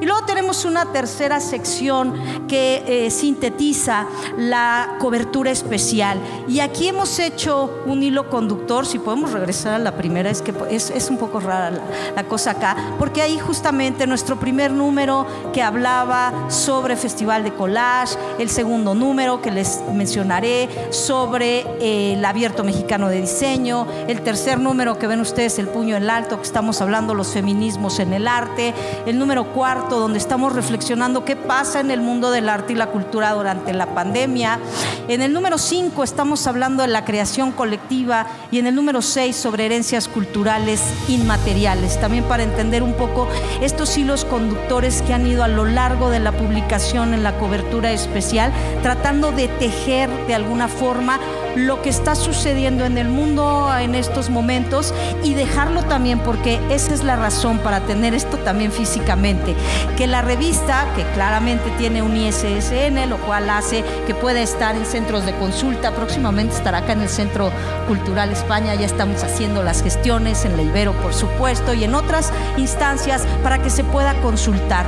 Y 0.00 0.06
luego 0.06 0.24
tenemos 0.26 0.64
una 0.64 0.92
tercera 0.92 1.40
sección 1.40 2.14
que 2.48 2.84
eh, 2.86 3.10
sintetiza 3.10 4.06
la 4.36 4.96
cobertura 4.98 5.50
especial. 5.50 6.18
Y 6.48 6.60
aquí 6.60 6.88
hemos 6.88 7.18
hecho 7.18 7.82
un 7.86 8.02
hilo 8.02 8.28
conductor, 8.28 8.84
si 8.84 8.98
podemos 8.98 9.32
regresar 9.32 9.74
a 9.74 9.78
la 9.78 9.96
primera, 9.96 10.30
es 10.30 10.42
que 10.42 10.52
es, 10.70 11.10
un 11.10 11.18
poco 11.18 11.40
rara 11.40 11.70
la, 11.70 11.82
la 12.14 12.24
cosa 12.24 12.52
acá, 12.52 12.76
porque 12.98 13.22
ahí 13.22 13.38
justamente 13.38 14.06
nuestro 14.06 14.38
primer 14.38 14.72
número 14.72 15.26
que 15.52 15.62
hablaba 15.62 16.32
sobre 16.48 16.96
Festival 16.96 17.44
de 17.44 17.54
Collage, 17.54 18.16
el 18.38 18.50
segundo 18.50 18.94
número 18.94 19.40
que 19.40 19.50
les 19.50 19.80
mencionaré 19.92 20.68
sobre 20.90 21.60
eh, 21.80 22.14
el 22.14 22.24
Abierto 22.24 22.64
Mexicano 22.64 23.08
de 23.08 23.20
Diseño, 23.20 23.45
el 23.46 24.22
tercer 24.22 24.58
número 24.58 24.98
que 24.98 25.06
ven 25.06 25.20
ustedes, 25.20 25.60
el 25.60 25.68
puño 25.68 25.96
en 25.96 26.10
alto, 26.10 26.38
que 26.38 26.42
estamos 26.42 26.80
hablando 26.80 27.14
los 27.14 27.28
feminismos 27.28 28.00
en 28.00 28.12
el 28.12 28.26
arte, 28.26 28.74
el 29.06 29.20
número 29.20 29.52
cuarto, 29.52 30.00
donde 30.00 30.18
estamos 30.18 30.52
reflexionando 30.52 31.24
qué 31.24 31.36
pasa 31.36 31.78
en 31.78 31.92
el 31.92 32.00
mundo 32.00 32.32
del 32.32 32.48
arte 32.48 32.72
y 32.72 32.76
la 32.76 32.88
cultura 32.88 33.32
durante 33.34 33.72
la 33.72 33.86
pandemia, 33.94 34.58
en 35.06 35.22
el 35.22 35.32
número 35.32 35.58
cinco 35.58 36.02
estamos 36.02 36.46
hablando 36.48 36.82
de 36.82 36.88
la 36.88 37.04
creación 37.04 37.52
colectiva 37.52 38.26
y 38.50 38.58
en 38.58 38.66
el 38.66 38.74
número 38.74 39.00
seis 39.00 39.36
sobre 39.36 39.66
herencias 39.66 40.08
culturales 40.08 40.82
inmateriales, 41.06 42.00
también 42.00 42.24
para 42.24 42.42
entender 42.42 42.82
un 42.82 42.94
poco 42.94 43.28
estos 43.60 43.96
hilos 43.96 44.24
conductores 44.24 45.02
que 45.02 45.14
han 45.14 45.24
ido 45.24 45.44
a 45.44 45.48
lo 45.48 45.64
largo 45.64 46.10
de 46.10 46.18
la 46.18 46.32
publicación 46.32 47.14
en 47.14 47.22
la 47.22 47.38
cobertura 47.38 47.92
especial, 47.92 48.52
tratando 48.82 49.30
de 49.30 49.46
tejer 49.46 50.10
de 50.26 50.34
alguna 50.34 50.66
forma 50.66 51.20
lo 51.56 51.80
que 51.82 51.88
está 51.88 52.14
sucediendo 52.14 52.84
en 52.84 52.98
el 52.98 53.08
mundo 53.08 53.68
en 53.78 53.94
estos 53.94 54.30
momentos 54.30 54.92
y 55.24 55.34
dejarlo 55.34 55.82
también, 55.82 56.18
porque 56.20 56.60
esa 56.70 56.94
es 56.94 57.02
la 57.02 57.16
razón 57.16 57.58
para 57.58 57.80
tener 57.80 58.14
esto 58.14 58.36
también 58.38 58.70
físicamente, 58.70 59.54
que 59.96 60.06
la 60.06 60.22
revista, 60.22 60.86
que 60.94 61.04
claramente 61.14 61.70
tiene 61.78 62.02
un 62.02 62.16
ISSN, 62.16 63.08
lo 63.08 63.16
cual 63.18 63.48
hace 63.50 63.84
que 64.06 64.14
pueda 64.14 64.40
estar 64.40 64.76
en 64.76 64.84
centros 64.84 65.24
de 65.24 65.34
consulta, 65.36 65.92
próximamente 65.92 66.54
estará 66.54 66.78
acá 66.78 66.92
en 66.92 67.02
el 67.02 67.08
Centro 67.08 67.50
Cultural 67.88 68.30
España, 68.30 68.74
ya 68.74 68.86
estamos 68.86 69.22
haciendo 69.24 69.62
las 69.62 69.82
gestiones 69.82 70.44
en 70.44 70.56
la 70.56 70.62
Ibero, 70.62 70.92
por 71.00 71.14
supuesto, 71.14 71.74
y 71.74 71.84
en 71.84 71.94
otras 71.94 72.32
instancias 72.56 73.26
para 73.42 73.62
que 73.62 73.70
se 73.70 73.84
pueda 73.84 74.14
consultar. 74.20 74.84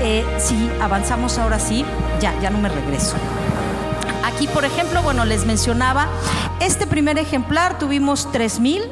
Eh, 0.00 0.24
si 0.38 0.70
avanzamos 0.80 1.38
ahora 1.38 1.58
sí, 1.58 1.84
ya, 2.20 2.38
ya 2.40 2.50
no 2.50 2.58
me 2.58 2.68
regreso. 2.68 3.16
Aquí, 4.36 4.48
por 4.48 4.66
ejemplo, 4.66 5.02
bueno, 5.02 5.24
les 5.24 5.46
mencionaba, 5.46 6.08
este 6.60 6.86
primer 6.86 7.16
ejemplar 7.16 7.78
tuvimos 7.78 8.30
3000 8.32 8.82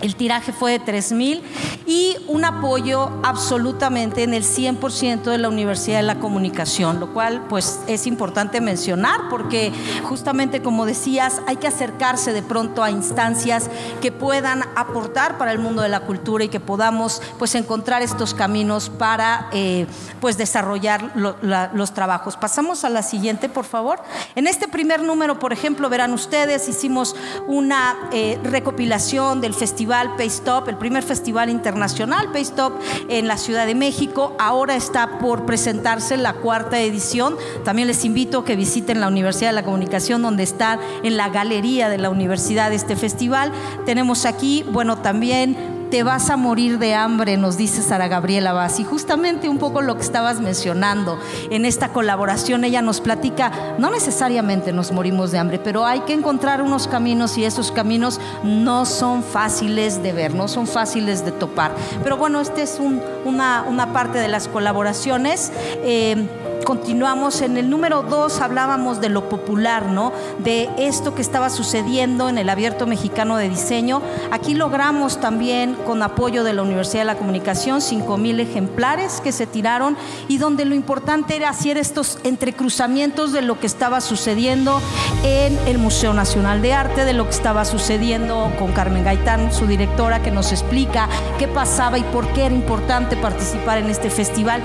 el 0.00 0.14
tiraje 0.16 0.52
fue 0.52 0.72
de 0.72 0.78
3 0.80 1.12
mil 1.12 1.42
y 1.86 2.16
un 2.28 2.44
apoyo 2.44 3.10
absolutamente 3.22 4.22
en 4.22 4.34
el 4.34 4.42
100% 4.42 5.22
de 5.22 5.38
la 5.38 5.48
Universidad 5.48 5.98
de 5.98 6.02
la 6.02 6.18
Comunicación, 6.18 7.00
lo 7.00 7.12
cual 7.12 7.46
pues 7.48 7.80
es 7.86 8.06
importante 8.06 8.60
mencionar 8.60 9.28
porque 9.30 9.72
justamente 10.04 10.60
como 10.60 10.84
decías, 10.84 11.40
hay 11.46 11.56
que 11.56 11.66
acercarse 11.66 12.32
de 12.32 12.42
pronto 12.42 12.82
a 12.82 12.90
instancias 12.90 13.70
que 14.02 14.12
puedan 14.12 14.62
aportar 14.74 15.38
para 15.38 15.52
el 15.52 15.58
mundo 15.58 15.82
de 15.82 15.88
la 15.88 16.00
cultura 16.00 16.44
y 16.44 16.48
que 16.48 16.60
podamos 16.60 17.22
pues 17.38 17.54
encontrar 17.54 18.02
estos 18.02 18.34
caminos 18.34 18.90
para 18.90 19.48
eh, 19.52 19.86
pues 20.20 20.36
desarrollar 20.36 21.12
los 21.16 21.94
trabajos. 21.94 22.36
Pasamos 22.36 22.84
a 22.84 22.90
la 22.90 23.02
siguiente, 23.02 23.48
por 23.48 23.64
favor. 23.64 24.00
En 24.34 24.46
este 24.46 24.68
primer 24.68 25.02
número, 25.02 25.38
por 25.38 25.52
ejemplo, 25.52 25.88
verán 25.88 26.12
ustedes, 26.12 26.68
hicimos 26.68 27.16
una 27.46 27.96
eh, 28.12 28.38
recopilación 28.42 29.40
del 29.40 29.54
festival 29.54 29.85
festival 29.86 30.16
Paystop, 30.16 30.68
el 30.68 30.78
primer 30.78 31.04
festival 31.04 31.48
internacional 31.48 32.32
Paystop 32.32 32.72
en 33.08 33.28
la 33.28 33.36
Ciudad 33.36 33.66
de 33.66 33.76
México. 33.76 34.34
Ahora 34.36 34.74
está 34.74 35.20
por 35.20 35.46
presentarse 35.46 36.16
la 36.16 36.32
cuarta 36.32 36.80
edición. 36.80 37.36
También 37.64 37.86
les 37.86 38.04
invito 38.04 38.40
a 38.40 38.44
que 38.44 38.56
visiten 38.56 38.98
la 38.98 39.06
Universidad 39.06 39.50
de 39.50 39.54
la 39.54 39.62
Comunicación, 39.62 40.22
donde 40.22 40.42
está 40.42 40.80
en 41.04 41.16
la 41.16 41.28
galería 41.28 41.88
de 41.88 41.98
la 41.98 42.10
universidad 42.10 42.72
este 42.72 42.96
festival. 42.96 43.52
Tenemos 43.84 44.24
aquí, 44.24 44.64
bueno, 44.72 44.98
también 44.98 45.75
te 45.90 46.02
vas 46.02 46.30
a 46.30 46.36
morir 46.36 46.78
de 46.78 46.94
hambre, 46.94 47.36
nos 47.36 47.56
dice 47.56 47.82
Sara 47.82 48.08
Gabriela 48.08 48.52
Vaz. 48.52 48.80
Y 48.80 48.84
justamente 48.84 49.48
un 49.48 49.58
poco 49.58 49.82
lo 49.82 49.96
que 49.96 50.02
estabas 50.02 50.40
mencionando 50.40 51.18
en 51.50 51.64
esta 51.64 51.88
colaboración, 51.88 52.64
ella 52.64 52.82
nos 52.82 53.00
platica, 53.00 53.52
no 53.78 53.90
necesariamente 53.90 54.72
nos 54.72 54.92
morimos 54.92 55.32
de 55.32 55.38
hambre, 55.38 55.58
pero 55.58 55.86
hay 55.86 56.00
que 56.00 56.12
encontrar 56.12 56.62
unos 56.62 56.88
caminos 56.88 57.38
y 57.38 57.44
esos 57.44 57.72
caminos 57.72 58.20
no 58.42 58.84
son 58.84 59.22
fáciles 59.22 60.02
de 60.02 60.12
ver, 60.12 60.34
no 60.34 60.48
son 60.48 60.66
fáciles 60.66 61.24
de 61.24 61.32
topar. 61.32 61.74
Pero 62.02 62.16
bueno, 62.16 62.40
esta 62.40 62.62
es 62.62 62.80
una, 63.24 63.62
una, 63.62 63.92
parte 63.92 64.18
de 64.18 64.28
las 64.28 64.48
colaboraciones. 64.48 65.52
Eh, 65.82 66.26
continuamos 66.66 67.42
en 67.42 67.56
el 67.56 67.70
número 67.70 68.02
dos, 68.02 68.40
hablábamos 68.40 69.00
de 69.00 69.08
lo 69.08 69.28
popular, 69.28 69.86
¿no? 69.86 70.12
De 70.40 70.68
esto 70.78 71.14
que 71.14 71.22
estaba 71.22 71.48
sucediendo 71.48 72.28
en 72.28 72.38
el 72.38 72.48
Abierto 72.48 72.88
Mexicano 72.88 73.36
de 73.36 73.48
Diseño. 73.48 74.02
Aquí 74.32 74.52
logramos 74.52 75.20
también, 75.20 75.74
con 75.86 76.02
apoyo 76.02 76.42
de 76.42 76.54
la 76.54 76.62
Universidad 76.62 77.02
de 77.02 77.06
la 77.06 77.18
Comunicación, 77.18 77.80
5 77.80 78.18
mil 78.18 78.40
ejemplares 78.40 79.20
que 79.20 79.30
se 79.30 79.46
tiraron 79.46 79.96
y 80.26 80.38
donde 80.38 80.64
lo 80.64 80.74
importante 80.74 81.36
era 81.36 81.50
hacer 81.50 81.78
estos 81.78 82.18
entrecruzamientos 82.24 83.32
de 83.32 83.42
lo 83.42 83.60
que 83.60 83.68
estaba 83.68 84.00
sucediendo 84.00 84.80
en 85.22 85.56
el 85.68 85.78
Museo 85.78 86.14
Nacional 86.14 86.62
de 86.62 86.72
Arte, 86.72 87.04
de 87.04 87.12
lo 87.12 87.26
que 87.26 87.36
estaba 87.36 87.64
sucediendo 87.64 88.50
con 88.58 88.72
Carmen 88.72 89.04
Gaitán, 89.04 89.52
su 89.52 89.68
directora, 89.68 90.20
que 90.20 90.32
nos 90.32 90.50
explica 90.50 91.08
qué 91.38 91.46
pasaba 91.46 91.96
y 91.96 92.02
por 92.02 92.26
qué 92.32 92.46
era 92.46 92.54
importante 92.56 93.16
participar 93.16 93.78
en 93.78 93.88
este 93.88 94.10
festival 94.10 94.64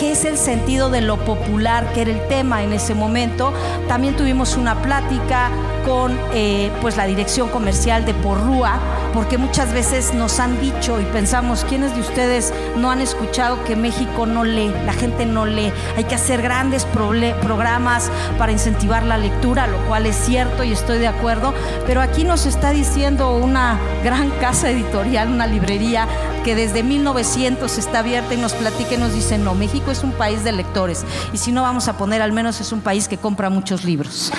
qué 0.00 0.12
es 0.12 0.24
el 0.24 0.38
sentido 0.38 0.88
de 0.88 1.02
lo 1.02 1.18
popular, 1.26 1.92
que 1.92 2.00
era 2.00 2.10
el 2.10 2.26
tema 2.26 2.62
en 2.62 2.72
ese 2.72 2.94
momento. 2.94 3.52
También 3.86 4.16
tuvimos 4.16 4.56
una 4.56 4.80
plática 4.80 5.50
con 5.84 6.18
eh, 6.32 6.70
pues 6.80 6.96
la 6.96 7.06
dirección 7.06 7.50
comercial 7.50 8.06
de 8.06 8.14
Porrúa, 8.14 8.80
porque 9.12 9.38
muchas 9.38 9.72
veces 9.72 10.14
nos 10.14 10.40
han 10.40 10.60
dicho 10.60 11.00
y 11.00 11.04
pensamos, 11.04 11.64
¿quiénes 11.68 11.94
de 11.94 12.00
ustedes 12.00 12.52
no 12.76 12.90
han 12.90 13.00
escuchado 13.00 13.62
que 13.64 13.76
México 13.76 14.26
no 14.26 14.44
lee, 14.44 14.72
la 14.84 14.92
gente 14.92 15.26
no 15.26 15.46
lee? 15.46 15.72
Hay 15.96 16.04
que 16.04 16.14
hacer 16.14 16.42
grandes 16.42 16.84
programas 16.84 18.10
para 18.38 18.52
incentivar 18.52 19.02
la 19.04 19.18
lectura, 19.18 19.66
lo 19.66 19.78
cual 19.86 20.06
es 20.06 20.16
cierto 20.16 20.64
y 20.64 20.72
estoy 20.72 20.98
de 20.98 21.08
acuerdo, 21.08 21.54
pero 21.86 22.00
aquí 22.00 22.24
nos 22.24 22.46
está 22.46 22.70
diciendo 22.70 23.36
una 23.36 23.78
gran 24.04 24.30
casa 24.40 24.70
editorial, 24.70 25.28
una 25.28 25.46
librería 25.46 26.06
que 26.44 26.54
desde 26.54 26.82
1900 26.82 27.78
está 27.78 27.98
abierta 27.98 28.34
y 28.34 28.38
nos 28.38 28.54
platica 28.54 28.94
y 28.94 28.98
nos 28.98 29.12
dice, 29.12 29.38
no, 29.38 29.54
México 29.54 29.90
es 29.90 30.02
un 30.02 30.12
país 30.12 30.44
de 30.44 30.52
lectores 30.52 31.04
y 31.32 31.38
si 31.38 31.52
no 31.52 31.62
vamos 31.62 31.88
a 31.88 31.96
poner, 31.96 32.22
al 32.22 32.32
menos 32.32 32.60
es 32.60 32.72
un 32.72 32.80
país 32.80 33.08
que 33.08 33.18
compra 33.18 33.50
muchos 33.50 33.84
libros. 33.84 34.32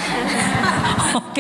¿Ok? 1.32 1.40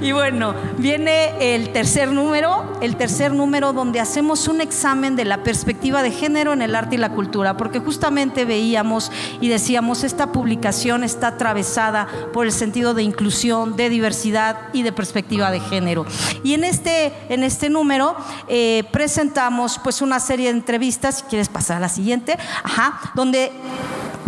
Y 0.00 0.12
bueno, 0.12 0.54
viene 0.78 1.54
el 1.54 1.72
tercer 1.72 2.10
número, 2.10 2.78
el 2.80 2.96
tercer 2.96 3.34
número 3.34 3.74
donde 3.74 4.00
hacemos 4.00 4.48
un 4.48 4.62
examen 4.62 5.14
de 5.14 5.26
la 5.26 5.42
perspectiva 5.42 6.02
de 6.02 6.10
género 6.10 6.54
en 6.54 6.62
el 6.62 6.74
arte 6.74 6.94
y 6.94 6.98
la 6.98 7.10
cultura, 7.10 7.58
porque 7.58 7.80
justamente 7.80 8.46
veíamos 8.46 9.12
y 9.42 9.48
decíamos, 9.48 10.04
esta 10.04 10.32
publicación 10.32 11.04
está 11.04 11.28
atravesada 11.28 12.08
por 12.32 12.46
el 12.46 12.52
sentido 12.52 12.94
de 12.94 13.02
inclusión, 13.02 13.76
de 13.76 13.90
diversidad 13.90 14.56
y 14.72 14.84
de 14.84 14.92
perspectiva 14.92 15.50
de 15.50 15.60
género. 15.60 16.06
Y 16.42 16.54
en 16.54 16.64
este, 16.64 17.12
en 17.28 17.42
este 17.42 17.68
número 17.68 18.16
eh, 18.48 18.84
presentamos 18.90 19.78
pues 19.78 20.00
una 20.00 20.18
serie 20.18 20.50
de 20.50 20.56
entrevistas, 20.56 21.18
si 21.18 21.24
quieres 21.24 21.50
pasar 21.50 21.76
a 21.76 21.80
la 21.80 21.90
siguiente, 21.90 22.38
ajá, 22.64 23.12
donde 23.14 23.52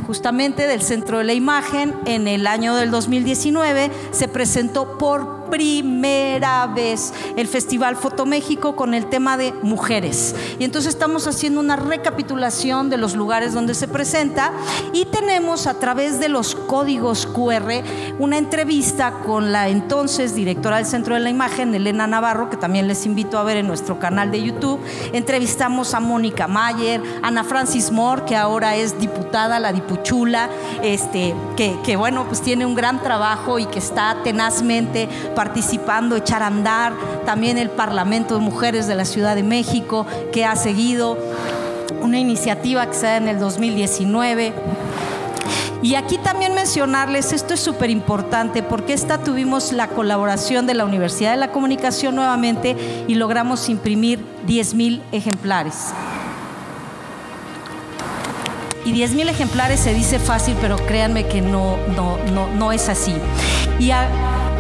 justamente 0.07 0.67
del 0.67 0.83
Centro 0.83 1.19
de 1.19 1.25
la 1.25 1.35
Imagen, 1.35 1.95
en 2.07 2.29
el 2.29 2.47
año 2.47 2.75
del 2.75 2.91
2019 2.91 3.91
se 4.11 4.29
presentó 4.29 4.99
por 4.99 5.42
primera 5.53 6.67
vez 6.67 7.13
el 7.37 7.47
Festival 7.47 7.97
Foto 7.97 8.25
México 8.25 8.75
con 8.75 8.95
el 8.95 9.11
tema 9.11 9.37
de 9.37 9.53
mujeres. 9.61 10.35
Y 10.59 10.65
entonces 10.65 10.95
estamos 10.95 11.27
haciendo 11.27 11.61
una 11.61 11.77
recapitulación 11.77 12.89
de 12.89 12.97
los 12.97 13.15
lugares 13.15 13.53
donde 13.53 13.75
se 13.75 13.87
presenta 13.87 14.51
y 14.95 15.05
tenemos 15.05 15.67
a 15.67 15.79
través 15.79 16.19
de 16.19 16.31
los 16.31 16.55
códigos 16.55 17.27
QR 17.27 17.71
una 18.19 18.39
entrevista 18.39 19.13
con 19.27 19.53
la 19.53 19.69
entonces 19.69 20.35
directora 20.35 20.79
del 20.79 20.87
Centro 20.87 21.17
de 21.17 21.21
la 21.21 21.29
Imagen, 21.29 21.75
Elena 21.75 22.07
Navarro, 22.07 22.49
que 22.49 22.57
también 22.57 22.89
les 22.89 23.05
invito 23.05 23.37
a 23.37 23.45
ver 23.45 23.59
en 23.59 23.67
nuestro 23.67 23.99
canal 23.99 24.31
de 24.31 24.43
YouTube. 24.43 24.81
Entrevistamos 25.13 25.93
a 25.93 26.01
Mónica 26.01 26.49
Mayer, 26.49 27.03
Ana 27.23 27.45
Francis 27.45 27.93
Moore, 27.93 28.23
que 28.25 28.37
ahora 28.37 28.77
es 28.77 28.99
diputada, 28.99 29.61
la 29.61 29.75
dipuchula, 29.75 30.49
este, 30.83 31.35
que, 31.59 31.77
que 31.85 31.97
bueno, 31.97 32.25
pues 32.27 32.41
tiene 32.41 32.65
un 32.65 32.75
gran 32.75 33.03
trabajo 33.03 33.59
y 33.59 33.67
que 33.67 33.81
está 33.81 34.17
tenazmente 34.25 35.11
participando, 35.43 36.15
echar 36.15 36.41
a 36.41 36.47
andar, 36.47 36.93
también 37.27 37.59
el 37.59 37.69
Parlamento 37.69 38.37
de 38.37 38.41
Mujeres 38.41 38.87
de 38.87 38.95
la 38.95 39.05
Ciudad 39.05 39.35
de 39.35 39.43
México, 39.43 40.07
que 40.33 40.45
ha 40.45 40.55
seguido 40.55 41.19
una 42.01 42.21
iniciativa 42.21 42.87
que 42.87 42.95
se 42.95 43.07
da 43.07 43.17
en 43.17 43.27
el 43.27 43.41
2019. 43.41 44.53
Y 45.83 45.97
aquí 45.97 46.17
también 46.19 46.55
mencionarles, 46.55 47.33
esto 47.33 47.55
es 47.55 47.61
súper 47.61 47.91
importante 47.91 48.63
porque 48.63 48.93
esta 48.93 49.19
tuvimos 49.19 49.73
la 49.73 49.89
colaboración 49.89 50.69
de 50.69 50.75
la 50.75 50.85
Universidad 50.85 51.33
de 51.33 51.39
la 51.39 51.51
Comunicación 51.51 52.15
nuevamente 52.15 52.77
y 53.09 53.17
logramos 53.17 53.69
imprimir 53.69 54.25
10 54.47 54.75
mil 54.75 55.03
ejemplares. 55.11 55.89
Y 58.85 58.93
10 58.93 59.15
mil 59.15 59.29
ejemplares 59.29 59.81
se 59.81 59.93
dice 59.93 60.21
fácil, 60.21 60.55
pero 60.61 60.77
créanme 60.77 61.27
que 61.27 61.41
no, 61.41 61.79
no, 61.97 62.19
no, 62.33 62.47
no 62.47 62.71
es 62.71 62.89
así. 62.89 63.17
Y 63.81 63.91
a, 63.91 64.09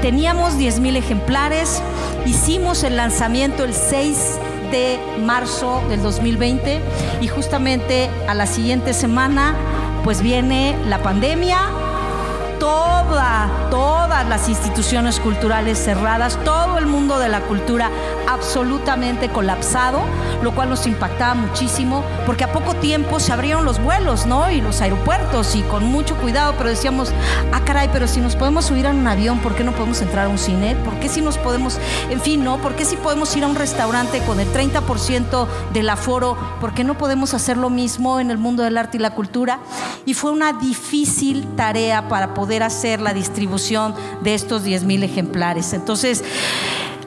Teníamos 0.02 0.54
10.000 0.54 0.97
ejemplares, 0.97 1.80
hicimos 2.26 2.82
el 2.82 2.97
lanzamiento 2.97 3.62
el 3.62 3.73
6 3.73 4.38
de 4.73 4.99
marzo 5.25 5.80
del 5.88 6.02
2020 6.02 6.80
y 7.21 7.28
justamente 7.28 8.11
a 8.26 8.35
la 8.35 8.47
siguiente 8.47 8.94
semana 8.94 9.54
pues 10.02 10.21
viene 10.21 10.76
la 10.88 11.00
pandemia, 11.04 11.71
toda, 13.12 13.50
todas 13.71 14.26
las 14.26 14.49
instituciones 14.49 15.21
culturales 15.21 15.76
cerradas, 15.76 16.38
todo 16.45 16.78
el 16.78 16.87
mundo 16.87 17.19
de 17.19 17.28
la 17.28 17.42
cultura 17.42 17.90
absolutamente 18.26 19.28
colapsado, 19.28 20.00
lo 20.42 20.54
cual 20.54 20.71
nos 20.71 20.87
impactaba 20.87 21.35
muchísimo, 21.35 22.02
porque 22.25 22.45
a 22.45 22.52
poco 22.52 22.75
tiempo 22.75 23.21
se 23.21 23.33
abrieron 23.33 23.66
los 23.66 23.83
vuelos, 23.83 24.25
¿no? 24.25 24.50
Y 24.50 24.62
los 24.62 24.81
aeropuertos, 24.81 25.54
y 25.54 25.62
con 25.62 25.85
mucho 25.85 26.16
cuidado, 26.16 26.54
pero 26.57 26.71
decíamos, 26.71 27.12
ah, 27.52 27.61
caray, 27.66 27.90
pero 27.92 28.09
si 28.09 28.21
nos 28.21 28.35
podemos 28.35 28.64
subir 28.64 28.87
a 28.87 28.90
un 28.90 29.07
avión, 29.07 29.40
¿por 29.40 29.54
qué 29.54 29.62
no 29.62 29.73
podemos 29.73 30.00
entrar 30.00 30.26
a 30.26 30.28
un 30.31 30.38
cine? 30.38 30.75
¿Por 30.76 30.95
qué 30.95 31.11
si 31.11 31.21
nos 31.21 31.37
podemos, 31.37 31.78
en 32.09 32.21
fin, 32.21 32.42
¿no? 32.42 32.62
¿Por 32.62 32.75
qué 32.75 32.87
si 32.87 32.97
podemos 32.97 33.37
ir 33.37 33.45
a 33.45 33.49
un 33.49 33.57
restaurante 33.57 34.21
con 34.21 34.40
el 34.40 34.50
30% 34.50 35.47
del 35.75 35.90
aforo? 35.90 36.38
¿Por 36.62 36.73
qué 36.73 36.83
no 36.83 36.97
podemos 36.97 37.35
hacer 37.35 37.59
lo 37.59 37.69
mismo 37.69 38.21
en 38.21 38.31
el 38.31 38.38
mundo 38.38 38.62
del 38.62 38.78
arte 38.78 38.97
y 38.97 39.00
la 39.00 39.11
cultura? 39.11 39.59
Y 40.07 40.14
fue 40.14 40.31
una 40.31 40.54
difícil 40.54 41.47
tarea 41.57 42.09
para 42.09 42.33
poder 42.33 42.62
hacer 42.62 43.01
la 43.02 43.14
distribución 43.14 43.94
de 44.23 44.35
estos 44.35 44.64
10 44.64 44.85
mil 44.85 45.02
ejemplares. 45.02 45.73
Entonces, 45.73 46.25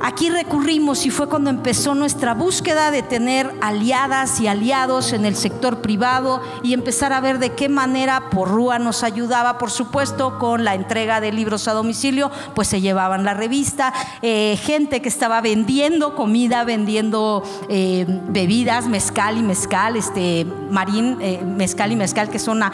Aquí 0.01 0.29
recurrimos 0.29 1.05
y 1.05 1.09
fue 1.09 1.27
cuando 1.27 1.49
empezó 1.49 1.95
nuestra 1.95 2.33
búsqueda 2.33 2.91
de 2.91 3.01
tener 3.01 3.51
aliadas 3.61 4.39
y 4.39 4.47
aliados 4.47 5.13
en 5.13 5.25
el 5.25 5.35
sector 5.35 5.81
privado 5.81 6.41
y 6.63 6.73
empezar 6.73 7.13
a 7.13 7.21
ver 7.21 7.39
de 7.39 7.53
qué 7.53 7.69
manera 7.69 8.29
Porrúa 8.29 8.77
nos 8.77 9.03
ayudaba, 9.03 9.57
por 9.57 9.71
supuesto, 9.71 10.37
con 10.37 10.63
la 10.63 10.75
entrega 10.75 11.21
de 11.21 11.31
libros 11.31 11.67
a 11.67 11.73
domicilio, 11.73 12.29
pues 12.53 12.67
se 12.67 12.81
llevaban 12.81 13.23
la 13.23 13.33
revista, 13.33 13.93
eh, 14.21 14.57
gente 14.61 15.01
que 15.01 15.09
estaba 15.09 15.41
vendiendo 15.41 16.15
comida, 16.15 16.63
vendiendo 16.65 17.43
eh, 17.69 18.05
bebidas, 18.07 18.87
mezcal 18.87 19.37
y 19.37 19.43
mezcal, 19.43 19.95
este, 19.95 20.45
marín, 20.69 21.17
eh, 21.21 21.41
mezcal 21.43 21.91
y 21.91 21.95
mezcal, 21.95 22.29
que 22.29 22.37
es 22.37 22.47
una, 22.47 22.71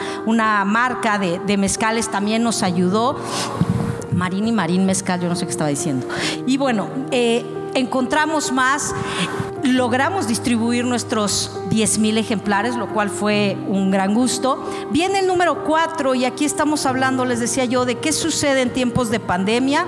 marca 0.64 1.18
de 1.18 1.56
mezcales, 1.56 2.10
también 2.10 2.42
nos 2.42 2.62
ayudó. 2.62 3.16
Marín 4.14 4.48
y 4.48 4.52
Marín 4.52 4.86
Mezcal, 4.86 5.20
yo 5.20 5.28
no 5.28 5.36
sé 5.36 5.44
qué 5.44 5.50
estaba 5.50 5.70
diciendo. 5.70 6.06
Y 6.46 6.56
bueno, 6.56 6.88
eh, 7.10 7.44
encontramos 7.74 8.52
más, 8.52 8.94
logramos 9.62 10.26
distribuir 10.26 10.84
nuestros 10.84 11.58
10 11.70 11.98
mil 11.98 12.18
ejemplares, 12.18 12.76
lo 12.76 12.88
cual 12.88 13.10
fue 13.10 13.56
un 13.68 13.90
gran 13.90 14.14
gusto. 14.14 14.62
Viene 14.90 15.20
el 15.20 15.26
número 15.26 15.64
4 15.64 16.14
y 16.14 16.24
aquí 16.24 16.44
estamos 16.44 16.84
hablando, 16.86 17.24
les 17.24 17.40
decía 17.40 17.64
yo, 17.64 17.84
de 17.84 17.98
qué 17.98 18.12
sucede 18.12 18.62
en 18.62 18.72
tiempos 18.72 19.10
de 19.10 19.20
pandemia. 19.20 19.86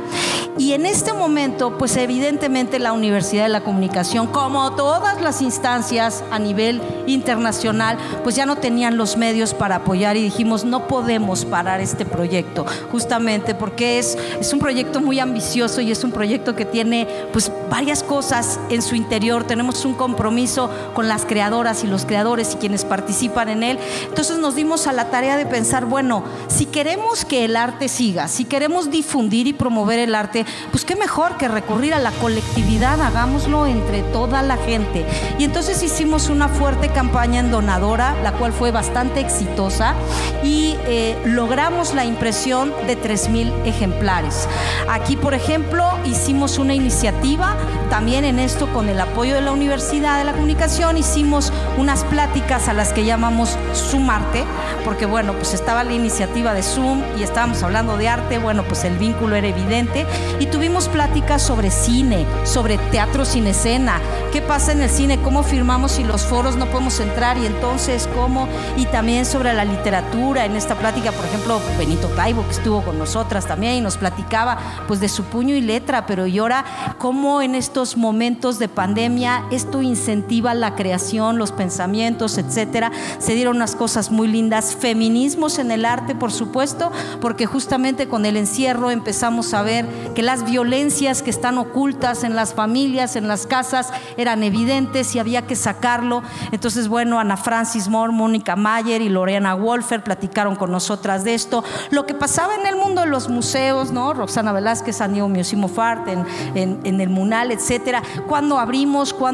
Y 0.56 0.72
en 0.72 0.87
este 0.87 1.12
momento, 1.12 1.76
pues 1.78 1.96
evidentemente 1.96 2.78
la 2.78 2.92
Universidad 2.92 3.42
de 3.44 3.48
la 3.48 3.62
Comunicación, 3.62 4.28
como 4.28 4.72
todas 4.72 5.20
las 5.20 5.42
instancias 5.42 6.22
a 6.30 6.38
nivel 6.38 6.80
internacional, 7.06 7.98
pues 8.22 8.37
ya 8.37 8.46
no 8.46 8.56
tenían 8.56 8.96
los 8.96 9.16
medios 9.16 9.52
para 9.52 9.76
apoyar 9.76 10.16
y 10.16 10.22
dijimos, 10.22 10.64
no 10.64 10.87
podemos 10.87 11.44
parar 11.44 11.80
este 11.80 12.06
proyecto, 12.06 12.64
justamente 12.92 13.54
porque 13.54 13.98
es, 13.98 14.16
es 14.38 14.52
un 14.52 14.60
proyecto 14.60 15.00
muy 15.00 15.18
ambicioso 15.18 15.80
y 15.80 15.90
es 15.90 16.04
un 16.04 16.12
proyecto 16.12 16.54
que 16.54 16.64
tiene 16.64 17.08
pues 17.32 17.50
varias 17.68 18.04
cosas 18.04 18.60
en 18.70 18.80
su 18.80 18.94
interior. 18.94 19.44
Un 19.85 19.94
compromiso 19.94 20.70
con 20.94 21.09
las 21.09 21.24
creadoras 21.24 21.85
y 21.85 21.87
los 21.87 22.05
creadores 22.05 22.55
y 22.55 22.57
quienes 22.57 22.85
participan 22.85 23.48
en 23.48 23.62
él. 23.62 23.79
Entonces 24.09 24.38
nos 24.38 24.55
dimos 24.55 24.87
a 24.87 24.92
la 24.92 25.11
tarea 25.11 25.37
de 25.37 25.46
pensar, 25.46 25.87
bueno, 25.87 26.24
si 26.48 26.66
queremos 26.66 27.24
que 27.24 27.44
el 27.44 27.57
arte 27.57 27.88
siga, 27.88 28.29
si 28.29 28.44
queremos 28.44 28.90
difundir 28.90 29.46
y 29.46 29.53
promover 29.53 29.98
el 29.98 30.14
arte, 30.14 30.44
pues 30.70 30.85
qué 30.85 30.96
mejor 30.96 31.37
que 31.38 31.48
recurrir 31.48 31.94
a 31.94 31.98
la 31.98 32.11
colectividad, 32.12 33.00
hagámoslo 33.00 33.66
entre 33.66 34.03
toda 34.03 34.42
la 34.42 34.57
gente. 34.57 35.07
Y 35.38 35.44
entonces 35.44 35.83
hicimos 35.83 36.29
una 36.29 36.48
fuerte 36.48 36.88
campaña 36.88 37.40
en 37.40 37.50
donadora, 37.50 38.14
la 38.22 38.33
cual 38.33 38.53
fue 38.53 38.70
bastante 38.70 39.20
exitosa 39.20 39.94
y 40.42 40.77
eh, 40.87 41.16
logramos 41.24 41.94
la 41.94 42.05
impresión 42.05 42.72
de 42.87 43.00
3.000 43.00 43.64
ejemplares. 43.64 44.48
Aquí, 44.90 45.16
por 45.16 45.35
ejemplo, 45.35 45.85
hicimos 46.05 46.59
una 46.59 46.74
iniciativa 46.74 47.57
también 47.90 48.24
en 48.24 48.38
esto 48.38 48.66
con 48.72 48.88
el 48.88 49.00
apoyo 49.00 49.35
de 49.35 49.40
la 49.40 49.53
Universidad 49.54 50.18
de 50.18 50.24
la 50.24 50.32
Comunicación, 50.32 50.98
hicimos 50.98 51.52
unas 51.78 52.04
pláticas 52.04 52.68
a 52.68 52.72
las 52.72 52.92
que 52.92 53.04
llamamos 53.04 53.56
Sumarte, 53.72 54.44
porque 54.84 55.06
bueno, 55.06 55.32
pues 55.34 55.54
estaba 55.54 55.84
la 55.84 55.92
iniciativa 55.92 56.52
de 56.52 56.62
Zoom 56.62 57.02
y 57.18 57.22
estábamos 57.22 57.62
hablando 57.62 57.96
de 57.96 58.08
arte, 58.08 58.38
bueno, 58.38 58.64
pues 58.64 58.84
el 58.84 58.98
vínculo 58.98 59.36
era 59.36 59.46
evidente 59.46 60.06
y 60.40 60.46
tuvimos 60.46 60.88
pláticas 60.88 61.40
sobre 61.40 61.70
cine, 61.70 62.26
sobre 62.44 62.78
teatro 62.78 63.24
sin 63.24 63.46
escena, 63.46 64.00
qué 64.32 64.42
pasa 64.42 64.72
en 64.72 64.82
el 64.82 64.90
cine, 64.90 65.20
cómo 65.22 65.42
firmamos 65.42 65.92
si 65.92 66.04
los 66.04 66.22
foros 66.22 66.56
no 66.56 66.66
podemos 66.66 66.98
entrar 67.00 67.38
y 67.38 67.46
entonces 67.46 68.08
cómo, 68.14 68.48
y 68.76 68.86
también 68.86 69.24
sobre 69.24 69.52
la 69.54 69.64
literatura. 69.64 70.44
En 70.44 70.56
esta 70.56 70.74
plática, 70.74 71.12
por 71.12 71.24
ejemplo, 71.24 71.60
Benito 71.78 72.08
Taibo, 72.08 72.44
que 72.44 72.52
estuvo 72.52 72.82
con 72.82 72.98
nosotras 72.98 73.46
también 73.46 73.74
y 73.74 73.80
nos 73.80 73.96
platicaba 73.96 74.58
pues 74.88 75.00
de 75.00 75.08
su 75.08 75.24
puño 75.24 75.54
y 75.54 75.60
letra, 75.60 76.06
pero 76.06 76.26
y 76.26 76.38
ahora 76.38 76.64
cómo 76.98 77.40
en 77.40 77.54
estos 77.54 77.96
momentos 77.96 78.58
de 78.58 78.68
pandemia 78.68 79.43
esto 79.50 79.83
incentiva 79.83 80.54
la 80.54 80.74
creación, 80.74 81.38
los 81.38 81.52
pensamientos, 81.52 82.38
etcétera. 82.38 82.90
Se 83.18 83.35
dieron 83.35 83.57
unas 83.57 83.76
cosas 83.76 84.11
muy 84.11 84.28
lindas, 84.28 84.76
feminismos 84.78 85.59
en 85.59 85.70
el 85.70 85.85
arte, 85.85 86.14
por 86.14 86.33
supuesto, 86.33 86.90
porque 87.20 87.46
justamente 87.46 88.09
con 88.09 88.26
el 88.26 88.37
encierro 88.37 88.90
empezamos 88.90 89.54
a 89.54 89.62
ver 89.62 89.87
que 90.14 90.22
las 90.22 90.44
violencias 90.44 91.22
que 91.22 91.30
están 91.30 91.59
ocultas 91.59 92.24
en 92.24 92.37
las 92.37 92.54
familias, 92.54 93.16
en 93.16 93.28
las 93.28 93.46
casas, 93.46 93.92
eran 94.16 94.42
evidentes 94.42 95.14
y 95.14 95.18
había 95.18 95.42
que 95.42 95.57
sacarlo. 95.57 96.22
Entonces, 96.52 96.88
bueno, 96.88 97.18
Ana 97.18 97.37
Francis 97.37 97.88
Moore, 97.88 98.12
Mónica 98.12 98.57
Mayer 98.57 99.02
y 99.02 99.09
Lorena 99.09 99.54
Wolfer 99.54 100.02
platicaron 100.02 100.57
con 100.57 100.70
nosotras 100.70 101.24
de 101.24 101.35
esto. 101.35 101.64
Lo 101.90 102.07
que 102.07 102.14
pasaba 102.14 102.54
en 102.54 102.66
el 102.66 102.76
mundo 102.76 103.02
de 103.02 103.09
los 103.09 103.28
museos, 103.28 103.92
¿no? 103.92 104.14
Roxana 104.14 104.52
Velázquez, 104.52 105.00
Anio 105.00 105.28
Museum 105.28 105.64
of 105.64 105.78
Art, 105.78 106.09
en, 106.09 106.24
en, 106.54 107.00
el 107.00 107.09
Munal, 107.09 107.50
etcétera. 107.50 108.02
¿Cuándo 108.26 108.59
abrimos? 108.59 109.12
¿Cuándo 109.12 109.34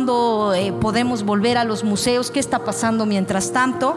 eh, 0.55 0.73
podemos 0.73 1.25
volver 1.25 1.59
a 1.59 1.65
los 1.65 1.85
museos? 1.85 2.31
¿Qué 2.31 2.41
está 2.41 2.65
pasando 2.65 3.07
mientras 3.07 3.53
tanto? 3.53 3.97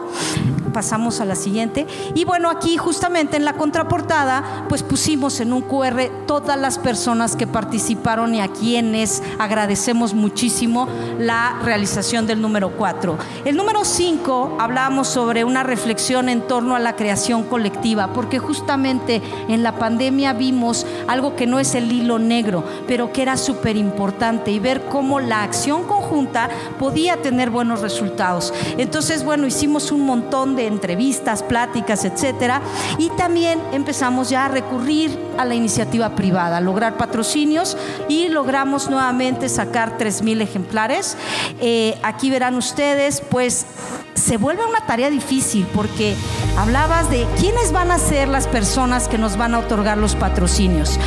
Pasamos 0.74 1.20
a 1.20 1.24
la 1.24 1.36
siguiente. 1.36 1.86
Y 2.14 2.24
bueno, 2.24 2.50
aquí 2.50 2.76
justamente 2.76 3.36
en 3.36 3.44
la 3.44 3.54
contraportada, 3.54 4.66
pues 4.68 4.82
pusimos 4.82 5.40
en 5.40 5.52
un 5.52 5.62
QR 5.62 6.10
todas 6.26 6.58
las 6.58 6.78
personas 6.78 7.36
que 7.36 7.46
participaron 7.46 8.34
y 8.34 8.40
a 8.40 8.48
quienes 8.48 9.22
agradecemos 9.38 10.12
muchísimo 10.14 10.88
la 11.18 11.60
realización 11.62 12.26
del 12.26 12.42
número 12.42 12.72
4. 12.76 13.16
El 13.44 13.56
número 13.56 13.84
5 13.84 14.56
hablábamos 14.58 15.08
sobre 15.08 15.44
una 15.44 15.62
reflexión 15.62 16.28
en 16.28 16.42
torno 16.42 16.74
a 16.74 16.80
la 16.80 16.96
creación 16.96 17.44
colectiva, 17.44 18.12
porque 18.12 18.38
justamente 18.38 19.22
en 19.48 19.62
la 19.62 19.78
pandemia 19.78 20.32
vimos 20.32 20.86
algo 21.06 21.36
que 21.36 21.46
no 21.46 21.60
es 21.60 21.74
el 21.74 21.92
hilo 21.92 22.18
negro, 22.18 22.64
pero 22.88 23.12
que 23.12 23.22
era 23.22 23.36
súper 23.36 23.76
importante 23.76 24.50
y 24.50 24.58
ver 24.58 24.86
cómo 24.86 25.20
la 25.20 25.44
acción 25.44 25.84
conjunta 25.84 26.48
podía 26.78 27.22
tener 27.22 27.50
buenos 27.50 27.80
resultados. 27.80 28.52
Entonces, 28.76 29.24
bueno, 29.24 29.46
hicimos 29.46 29.92
un 29.92 30.04
montón 30.04 30.56
de 30.56 30.63
entrevistas, 30.66 31.42
pláticas, 31.42 32.04
etcétera, 32.04 32.60
y 32.98 33.10
también 33.10 33.60
empezamos 33.72 34.30
ya 34.30 34.46
a 34.46 34.48
recurrir 34.48 35.18
a 35.38 35.44
la 35.44 35.54
iniciativa 35.54 36.14
privada, 36.14 36.58
a 36.58 36.60
lograr 36.60 36.96
patrocinios 36.96 37.76
y 38.08 38.28
logramos 38.28 38.88
nuevamente 38.90 39.48
sacar 39.48 39.98
3.000 39.98 40.42
ejemplares. 40.42 41.16
Eh, 41.60 41.98
aquí 42.02 42.30
verán 42.30 42.54
ustedes, 42.56 43.20
pues 43.20 43.66
se 44.14 44.36
vuelve 44.36 44.64
una 44.64 44.86
tarea 44.86 45.10
difícil 45.10 45.66
porque 45.74 46.14
hablabas 46.56 47.10
de 47.10 47.26
quiénes 47.38 47.72
van 47.72 47.90
a 47.90 47.98
ser 47.98 48.28
las 48.28 48.46
personas 48.46 49.08
que 49.08 49.18
nos 49.18 49.36
van 49.36 49.54
a 49.54 49.58
otorgar 49.58 49.98
los 49.98 50.14
patrocinios. 50.14 50.98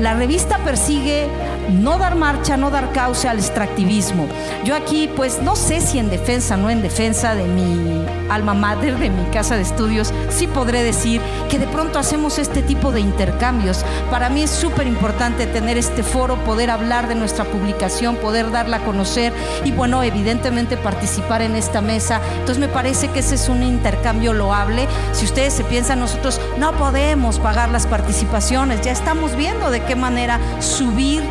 La 0.00 0.14
revista 0.14 0.58
persigue 0.58 1.28
no 1.70 1.98
dar 1.98 2.14
marcha, 2.14 2.56
no 2.56 2.70
dar 2.70 2.92
causa 2.92 3.30
al 3.30 3.38
extractivismo. 3.38 4.26
Yo 4.64 4.74
aquí, 4.74 5.08
pues 5.14 5.42
no 5.42 5.56
sé 5.56 5.80
si 5.80 5.98
en 5.98 6.10
defensa, 6.10 6.56
no 6.56 6.70
en 6.70 6.82
defensa 6.82 7.34
de 7.34 7.44
mi 7.44 8.04
alma 8.30 8.54
mater, 8.54 8.98
de 8.98 9.10
mi 9.10 9.24
casa 9.30 9.56
de 9.56 9.62
estudios, 9.62 10.12
sí 10.30 10.46
podré 10.46 10.82
decir 10.82 11.20
que 11.48 11.58
de 11.58 11.66
pronto 11.66 11.98
hacemos 11.98 12.38
este 12.38 12.62
tipo 12.62 12.92
de 12.92 13.00
intercambios. 13.00 13.84
Para 14.10 14.28
mí 14.28 14.42
es 14.42 14.50
súper 14.50 14.86
importante 14.86 15.46
tener 15.46 15.78
este 15.78 16.02
foro, 16.02 16.36
poder 16.44 16.70
hablar 16.70 17.08
de 17.08 17.14
nuestra 17.14 17.44
publicación, 17.44 18.16
poder 18.16 18.50
darla 18.50 18.78
a 18.78 18.84
conocer 18.84 19.32
y 19.64 19.72
bueno, 19.72 20.02
evidentemente 20.02 20.76
participar 20.76 21.42
en 21.42 21.54
esta 21.56 21.80
mesa. 21.80 22.20
Entonces 22.32 22.58
me 22.58 22.68
parece 22.68 23.08
que 23.08 23.20
ese 23.20 23.34
es 23.36 23.48
un 23.48 23.62
intercambio 23.62 24.32
loable. 24.32 24.86
Si 25.12 25.24
ustedes 25.24 25.52
se 25.52 25.64
piensan, 25.64 26.00
nosotros 26.00 26.40
no 26.58 26.72
podemos 26.72 27.38
pagar 27.38 27.70
las 27.70 27.86
participaciones, 27.86 28.80
ya 28.82 28.92
estamos 28.92 29.36
viendo 29.36 29.70
de 29.70 29.82
qué 29.82 29.96
manera 29.96 30.40
subir 30.60 31.22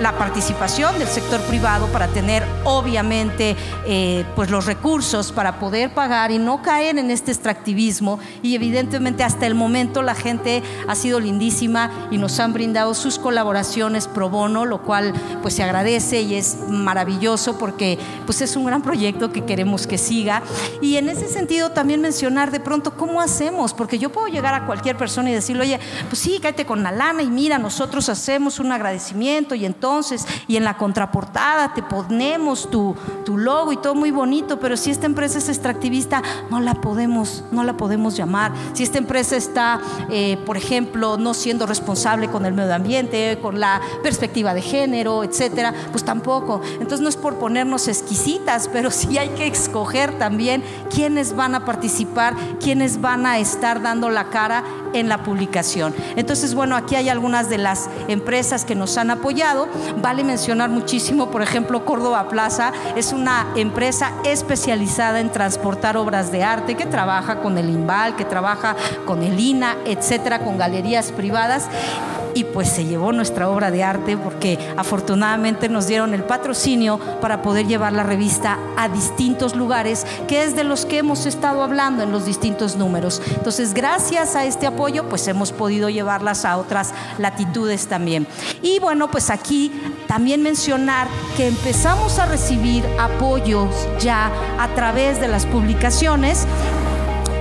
la 0.00 0.18
participación 0.18 0.98
del 0.98 1.06
sector 1.06 1.40
privado 1.42 1.86
para 1.88 2.08
tener 2.08 2.44
obviamente 2.64 3.56
eh, 3.86 4.24
pues 4.34 4.50
los 4.50 4.66
recursos 4.66 5.30
para 5.30 5.58
poder 5.58 5.94
pagar 5.94 6.30
y 6.30 6.38
no 6.38 6.62
caer 6.62 6.98
en 6.98 7.10
este 7.10 7.30
extractivismo. 7.30 8.18
Y 8.42 8.54
evidentemente 8.54 9.22
hasta 9.22 9.46
el 9.46 9.54
momento 9.54 10.02
la 10.02 10.14
gente 10.14 10.62
ha 10.88 10.94
sido 10.94 11.20
lindísima 11.20 11.90
y 12.10 12.18
nos 12.18 12.40
han 12.40 12.52
brindado 12.52 12.94
sus 12.94 13.18
colaboraciones 13.18 14.08
pro 14.08 14.30
bono, 14.30 14.64
lo 14.64 14.82
cual 14.82 15.12
pues 15.42 15.54
se 15.54 15.62
agradece 15.62 16.22
y 16.22 16.34
es 16.34 16.58
maravilloso 16.68 17.58
porque 17.58 17.98
pues 18.26 18.40
es 18.40 18.56
un 18.56 18.64
gran 18.64 18.82
proyecto 18.82 19.32
que 19.32 19.44
queremos 19.44 19.86
que 19.86 19.98
siga. 19.98 20.42
Y 20.80 20.96
en 20.96 21.08
ese 21.08 21.28
sentido 21.28 21.70
también 21.70 22.00
mencionar 22.00 22.50
de 22.50 22.60
pronto 22.60 22.96
cómo 22.96 23.20
hacemos, 23.20 23.74
porque 23.74 23.98
yo 23.98 24.10
puedo 24.10 24.28
llegar 24.28 24.54
a 24.54 24.66
cualquier 24.66 24.96
persona 24.96 25.30
y 25.30 25.34
decirle, 25.34 25.62
oye, 25.62 25.80
pues 26.08 26.20
sí, 26.20 26.38
cállate 26.42 26.66
con 26.66 26.82
la 26.82 26.90
lana 26.90 27.22
y 27.22 27.28
mira, 27.28 27.58
nosotros 27.58 28.08
hacemos 28.08 28.58
un 28.58 28.72
agradecimiento 28.72 29.09
y 29.54 29.64
entonces, 29.64 30.26
y 30.46 30.56
en 30.56 30.64
la 30.64 30.76
contraportada 30.76 31.74
te 31.74 31.82
ponemos 31.82 32.70
tu, 32.70 32.94
logo 33.26 33.72
y 33.72 33.76
todo 33.76 33.94
muy 33.94 34.10
bonito, 34.10 34.58
pero 34.58 34.76
si 34.76 34.90
esta 34.90 35.06
empresa 35.06 35.38
es 35.38 35.48
extractivista, 35.48 36.22
no 36.50 36.60
la 36.60 36.74
podemos, 36.74 37.44
no 37.52 37.62
la 37.62 37.76
podemos 37.76 38.16
llamar. 38.16 38.52
Si 38.72 38.82
esta 38.82 38.98
empresa 38.98 39.36
está, 39.36 39.80
eh, 40.10 40.36
por 40.44 40.56
ejemplo, 40.56 41.16
no 41.16 41.32
siendo 41.32 41.66
responsable 41.66 42.28
con 42.28 42.44
el 42.44 42.54
medio 42.54 42.74
ambiente, 42.74 43.38
con 43.40 43.60
la 43.60 43.80
perspectiva 44.02 44.52
de 44.52 44.62
género, 44.62 45.22
etcétera, 45.22 45.72
pues 45.92 46.04
tampoco. 46.04 46.60
Entonces 46.74 47.00
no 47.00 47.08
es 47.08 47.16
por 47.16 47.36
ponernos 47.36 47.86
exquisitas, 47.88 48.68
pero 48.72 48.90
sí 48.90 49.16
hay 49.18 49.28
que 49.30 49.46
escoger 49.46 50.18
también 50.18 50.62
quiénes 50.92 51.36
van 51.36 51.54
a 51.54 51.64
participar, 51.64 52.34
quiénes 52.60 53.00
van 53.00 53.26
a 53.26 53.38
estar 53.38 53.80
dando 53.82 54.10
la 54.10 54.30
cara 54.30 54.64
en 54.92 55.08
la 55.08 55.22
publicación. 55.22 55.94
Entonces, 56.16 56.54
bueno, 56.54 56.76
aquí 56.76 56.96
hay 56.96 57.08
algunas 57.08 57.48
de 57.48 57.58
las 57.58 57.88
empresas 58.08 58.64
que 58.64 58.74
nos 58.74 58.96
han 59.00 59.10
apoyado. 59.10 59.68
Vale 60.00 60.24
mencionar 60.24 60.70
muchísimo, 60.70 61.30
por 61.30 61.42
ejemplo, 61.42 61.84
Córdoba 61.84 62.28
Plaza 62.28 62.72
es 62.96 63.12
una 63.12 63.46
empresa 63.56 64.12
especializada 64.24 65.20
en 65.20 65.30
transportar 65.30 65.96
obras 65.96 66.30
de 66.30 66.44
arte 66.44 66.76
que 66.76 66.86
trabaja 66.86 67.40
con 67.40 67.58
el 67.58 67.68
INVAL, 67.68 68.16
que 68.16 68.24
trabaja 68.24 68.76
con 69.06 69.22
el 69.22 69.38
INA, 69.38 69.76
etcétera, 69.84 70.40
con 70.40 70.58
galerías 70.58 71.12
privadas 71.12 71.68
y 72.34 72.44
pues 72.44 72.68
se 72.68 72.84
llevó 72.84 73.12
nuestra 73.12 73.48
obra 73.48 73.70
de 73.70 73.82
arte 73.82 74.16
porque 74.16 74.58
afortunadamente 74.76 75.68
nos 75.68 75.86
dieron 75.86 76.14
el 76.14 76.24
patrocinio 76.24 76.98
para 77.20 77.42
poder 77.42 77.66
llevar 77.66 77.92
la 77.92 78.02
revista 78.02 78.58
a 78.76 78.88
distintos 78.88 79.54
lugares, 79.54 80.06
que 80.28 80.44
es 80.44 80.56
de 80.56 80.64
los 80.64 80.86
que 80.86 80.98
hemos 80.98 81.26
estado 81.26 81.62
hablando 81.62 82.02
en 82.02 82.12
los 82.12 82.24
distintos 82.24 82.76
números. 82.76 83.20
Entonces, 83.28 83.74
gracias 83.74 84.36
a 84.36 84.44
este 84.44 84.66
apoyo, 84.66 85.08
pues 85.08 85.26
hemos 85.28 85.52
podido 85.52 85.88
llevarlas 85.88 86.44
a 86.44 86.56
otras 86.56 86.92
latitudes 87.18 87.86
también. 87.86 88.26
Y 88.62 88.78
bueno, 88.78 89.10
pues 89.10 89.30
aquí 89.30 89.72
también 90.06 90.42
mencionar 90.42 91.08
que 91.36 91.48
empezamos 91.48 92.18
a 92.18 92.26
recibir 92.26 92.84
apoyos 92.98 93.70
ya 94.00 94.30
a 94.58 94.68
través 94.74 95.20
de 95.20 95.28
las 95.28 95.46
publicaciones 95.46 96.46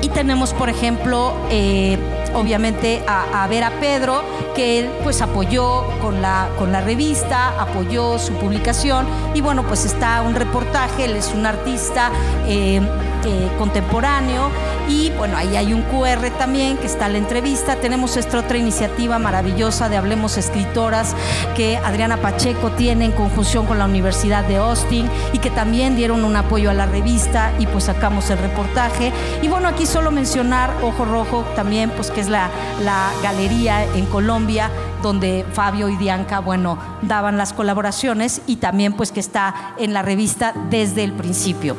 y 0.02 0.10
tenemos, 0.10 0.54
por 0.54 0.70
ejemplo, 0.70 1.34
eh, 1.50 1.98
obviamente 2.34 3.02
a, 3.08 3.48
ver 3.48 3.64
a 3.64 3.72
Pedro, 3.80 4.24
que 4.56 4.80
él 4.80 4.90
pues 5.04 5.22
apoyó 5.22 5.84
con 6.02 6.22
la, 6.22 6.50
con 6.58 6.72
la 6.72 6.82
revista, 6.82 7.60
apoyó 7.60 8.20
su 8.20 8.34
publicación 8.34 9.06
y 9.34 9.42
bueno, 9.42 9.64
pues 9.64 9.86
está 9.86 10.22
un 10.22 10.36
reportaje, 10.36 11.06
él 11.06 11.16
es 11.16 11.34
un 11.34 11.46
artista. 11.46 12.12
Eh, 12.48 12.82
eh, 13.26 13.50
contemporáneo 13.58 14.50
y 14.88 15.12
bueno, 15.12 15.38
ahí 15.38 15.56
hay 15.56 15.74
un 15.74 15.84
QR 15.84 16.30
también 16.38 16.78
que 16.78 16.88
está 16.88 17.08
la 17.08 17.18
entrevista. 17.18 17.76
Tenemos 17.76 18.18
esta 18.18 18.40
otra 18.40 18.58
iniciativa 18.58 19.20
maravillosa 19.20 19.90
de 19.90 19.98
Hablemos 19.98 20.38
Escritoras 20.38 21.16
que 21.56 21.78
Adriana 21.78 22.18
Pacheco 22.18 22.72
tiene 22.72 23.06
en 23.06 23.12
conjunción 23.12 23.66
con 23.66 23.78
la 23.78 23.86
Universidad 23.86 24.44
de 24.46 24.58
Austin 24.58 25.10
y 25.34 25.40
que 25.40 25.52
también 25.52 25.96
dieron 25.96 26.24
un 26.24 26.36
apoyo 26.36 26.70
a 26.70 26.74
la 26.74 26.86
revista 26.86 27.52
y 27.60 27.68
pues 27.68 27.86
sacamos 27.86 28.30
el 28.30 28.40
reportaje. 28.40 29.12
Y 29.42 29.48
bueno, 29.48 29.68
aquí 29.68 29.86
solo 29.86 30.12
mencionar 30.12 30.74
Ojo 30.82 31.06
Rojo 31.06 31.46
también, 31.56 31.90
pues 31.92 32.10
que 32.12 32.22
es 32.22 32.30
la, 32.30 32.50
la 32.84 33.12
galería 33.22 33.84
en 33.84 34.06
Colombia 34.06 34.70
donde 35.02 35.46
Fabio 35.54 35.90
y 35.90 35.96
Dianca, 35.96 36.40
bueno, 36.40 36.78
daban 37.02 37.38
las 37.38 37.54
colaboraciones 37.54 38.42
y 38.48 38.58
también 38.58 38.94
pues 38.94 39.12
que 39.12 39.20
está 39.20 39.74
en 39.78 39.94
la 39.94 40.02
revista 40.02 40.54
desde 40.70 41.04
el 41.04 41.14
principio. 41.14 41.76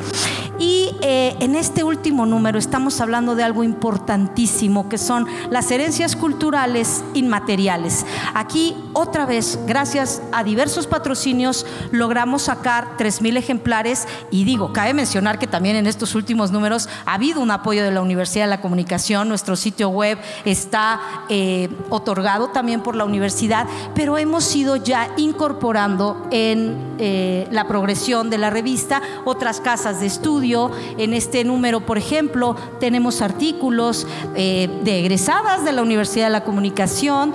Eh, 1.03 1.35
en 1.41 1.55
este 1.55 1.83
último 1.83 2.27
número 2.27 2.59
estamos 2.59 3.01
hablando 3.01 3.35
de 3.35 3.43
algo 3.43 3.65
importantísimo, 3.65 4.89
que 4.89 4.99
son 4.99 5.27
las 5.49 5.71
herencias 5.71 6.15
culturales 6.15 7.03
inmateriales. 7.15 8.05
Aquí, 8.35 8.77
otra 8.93 9.25
vez, 9.25 9.59
gracias 9.67 10.21
a 10.33 10.45
diversos 10.45 10.87
patrocinios, 10.87 11.65
logramos 11.91 12.43
sacar 12.43 12.99
3.000 12.99 13.39
ejemplares 13.39 14.07
y 14.31 14.45
digo, 14.45 14.73
cabe 14.73 14.93
mencionar 14.93 15.39
que 15.39 15.47
también 15.47 15.77
en 15.77 15.87
estos 15.87 16.15
últimos 16.15 16.51
números 16.51 16.89
ha 17.07 17.15
habido 17.15 17.41
un 17.41 17.51
apoyo 17.51 17.83
de 17.83 17.91
la 17.91 18.03
Universidad 18.03 18.45
de 18.45 18.51
la 18.51 18.61
Comunicación, 18.61 19.29
nuestro 19.29 19.57
sitio 19.57 19.89
web 19.89 20.19
está 20.45 21.01
eh, 21.29 21.71
otorgado 21.89 22.49
también 22.49 22.83
por 22.83 22.95
la 22.95 23.05
universidad, 23.05 23.67
pero 23.95 24.19
hemos 24.19 24.55
ido 24.55 24.77
ya 24.77 25.11
incorporando 25.17 26.27
en 26.31 26.91
eh, 26.99 27.49
la 27.51 27.67
progresión 27.67 28.29
de 28.29 28.39
la 28.39 28.51
revista 28.51 29.01
otras 29.25 29.61
casas 29.61 30.01
de 30.01 30.07
estudio. 30.07 30.71
En 30.99 31.15
este 31.15 31.45
número, 31.45 31.81
por 31.87 31.99
ejemplo, 31.99 32.57
tenemos 32.79 33.23
artículos 33.23 34.07
eh, 34.35 34.69
de 34.83 35.01
egresadas 35.01 35.65
de 35.65 35.73
la 35.73 35.83
Universidad 35.83 36.27
de 36.27 36.31
la 36.31 36.45
Comunicación, 36.45 37.33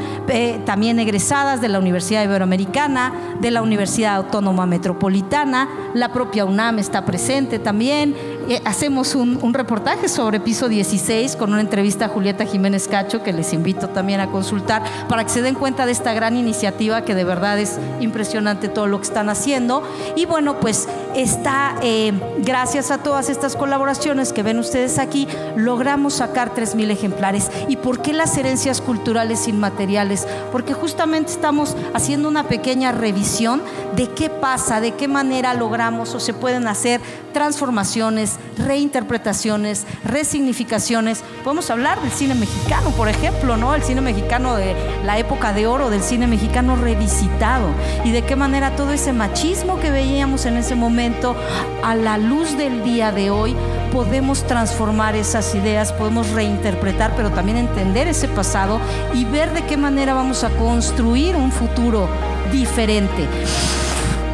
también 0.66 1.00
egresadas 1.00 1.62
de 1.62 1.70
la 1.70 1.80
Universidad 1.80 2.24
Iberoamericana, 2.24 3.14
de 3.40 3.52
la 3.52 3.62
Universidad 3.62 4.16
Autónoma 4.16 4.66
Metropolitana, 4.66 5.70
la 5.94 6.12
propia 6.12 6.46
UNAM 6.46 6.80
está 6.80 7.06
presente 7.06 7.60
también. 7.60 8.16
Hacemos 8.66 9.16
un, 9.16 9.40
un 9.42 9.54
reportaje 9.54 10.08
sobre 10.08 10.40
piso 10.40 10.70
16 10.70 11.36
con 11.36 11.52
una 11.52 11.62
entrevista 11.62 12.06
a 12.06 12.10
Julieta 12.10 12.46
Jiménez 12.46 12.88
Cacho 12.88 13.24
que 13.24 13.34
les 13.34 13.54
invito 13.54 13.90
también 13.90 14.20
a 14.20 14.28
consultar 14.28 14.84
para 15.10 15.24
que 15.24 15.30
se 15.30 15.42
den 15.42 15.56
cuenta 15.56 15.86
de 15.86 15.92
esta 15.92 16.14
gran 16.14 16.36
iniciativa 16.38 17.04
que 17.04 17.16
de 17.16 17.24
verdad 17.24 17.60
es 17.60 17.80
impresionante 18.00 18.70
todo 18.70 18.88
lo 18.88 19.00
que 19.00 19.08
están 19.08 19.30
haciendo. 19.30 19.84
Y 20.16 20.26
bueno, 20.26 20.60
pues 20.60 20.88
está, 21.16 21.76
eh, 21.82 22.14
gracias 22.40 22.92
a 22.92 23.00
todas 23.00 23.30
estas 23.30 23.56
colaboraciones 23.56 24.34
que 24.34 24.44
ven 24.44 24.60
ustedes 24.60 25.00
aquí, 25.00 25.28
logramos 25.56 26.16
sacar 26.16 26.54
3.000 26.54 26.92
ejemplares. 26.92 27.50
¿Y 27.68 27.78
por 27.78 28.02
qué 28.02 28.14
las 28.14 28.38
herencias 28.38 28.82
culturales 28.82 29.48
inmateriales? 29.48 30.28
Porque 30.52 30.74
justamente 30.74 31.32
estamos 31.32 31.76
haciendo 31.94 32.28
una 32.28 32.44
pequeña 32.44 32.92
revisión 32.92 33.62
de 33.96 34.10
qué 34.10 34.30
pasa, 34.30 34.82
de 34.82 34.92
qué 34.94 35.08
manera 35.08 35.54
logramos 35.54 36.14
o 36.16 36.20
se 36.20 36.34
pueden 36.34 36.68
hacer 36.68 37.02
transformaciones, 37.34 38.35
reinterpretaciones, 38.58 39.86
resignificaciones. 40.04 41.24
Podemos 41.44 41.70
hablar 41.70 42.02
del 42.02 42.12
cine 42.12 42.36
mexicano, 42.36 42.92
por 42.92 43.10
ejemplo, 43.10 43.58
¿no? 43.58 43.76
El 43.76 43.84
cine 43.84 44.02
mexicano 44.02 44.56
de 44.56 44.76
la 45.04 45.18
época 45.18 45.54
de 45.54 45.68
oro 45.68 45.90
del 45.90 46.02
cine 46.02 46.28
mexicano 46.28 46.76
revisitado 46.76 47.70
y 48.04 48.12
de 48.12 48.24
qué 48.24 48.36
manera 48.36 48.76
todo 48.76 48.92
ese 48.92 49.14
machismo 49.14 49.80
que 49.80 49.92
veíamos 49.92 50.46
en 50.46 50.58
ese 50.58 50.76
momento 50.76 51.36
a 51.84 51.96
la 51.96 52.18
luz 52.18 52.58
del 52.58 52.84
día 52.84 53.12
de 53.12 53.30
hoy 53.30 53.56
podemos 53.96 54.46
transformar 54.46 55.16
esas 55.16 55.56
ideas, 55.56 55.94
podemos 55.94 56.30
reinterpretar, 56.32 57.16
pero 57.16 57.32
también 57.32 57.58
entender 57.58 58.10
ese 58.10 58.28
pasado 58.28 58.82
y 59.14 59.24
ver 59.24 59.54
de 59.54 59.64
qué 59.66 59.78
manera 59.78 60.14
vamos 60.14 60.44
a 60.44 60.50
construir 60.50 61.38
un 61.38 61.50
futuro 61.50 62.10
diferente. 62.52 63.26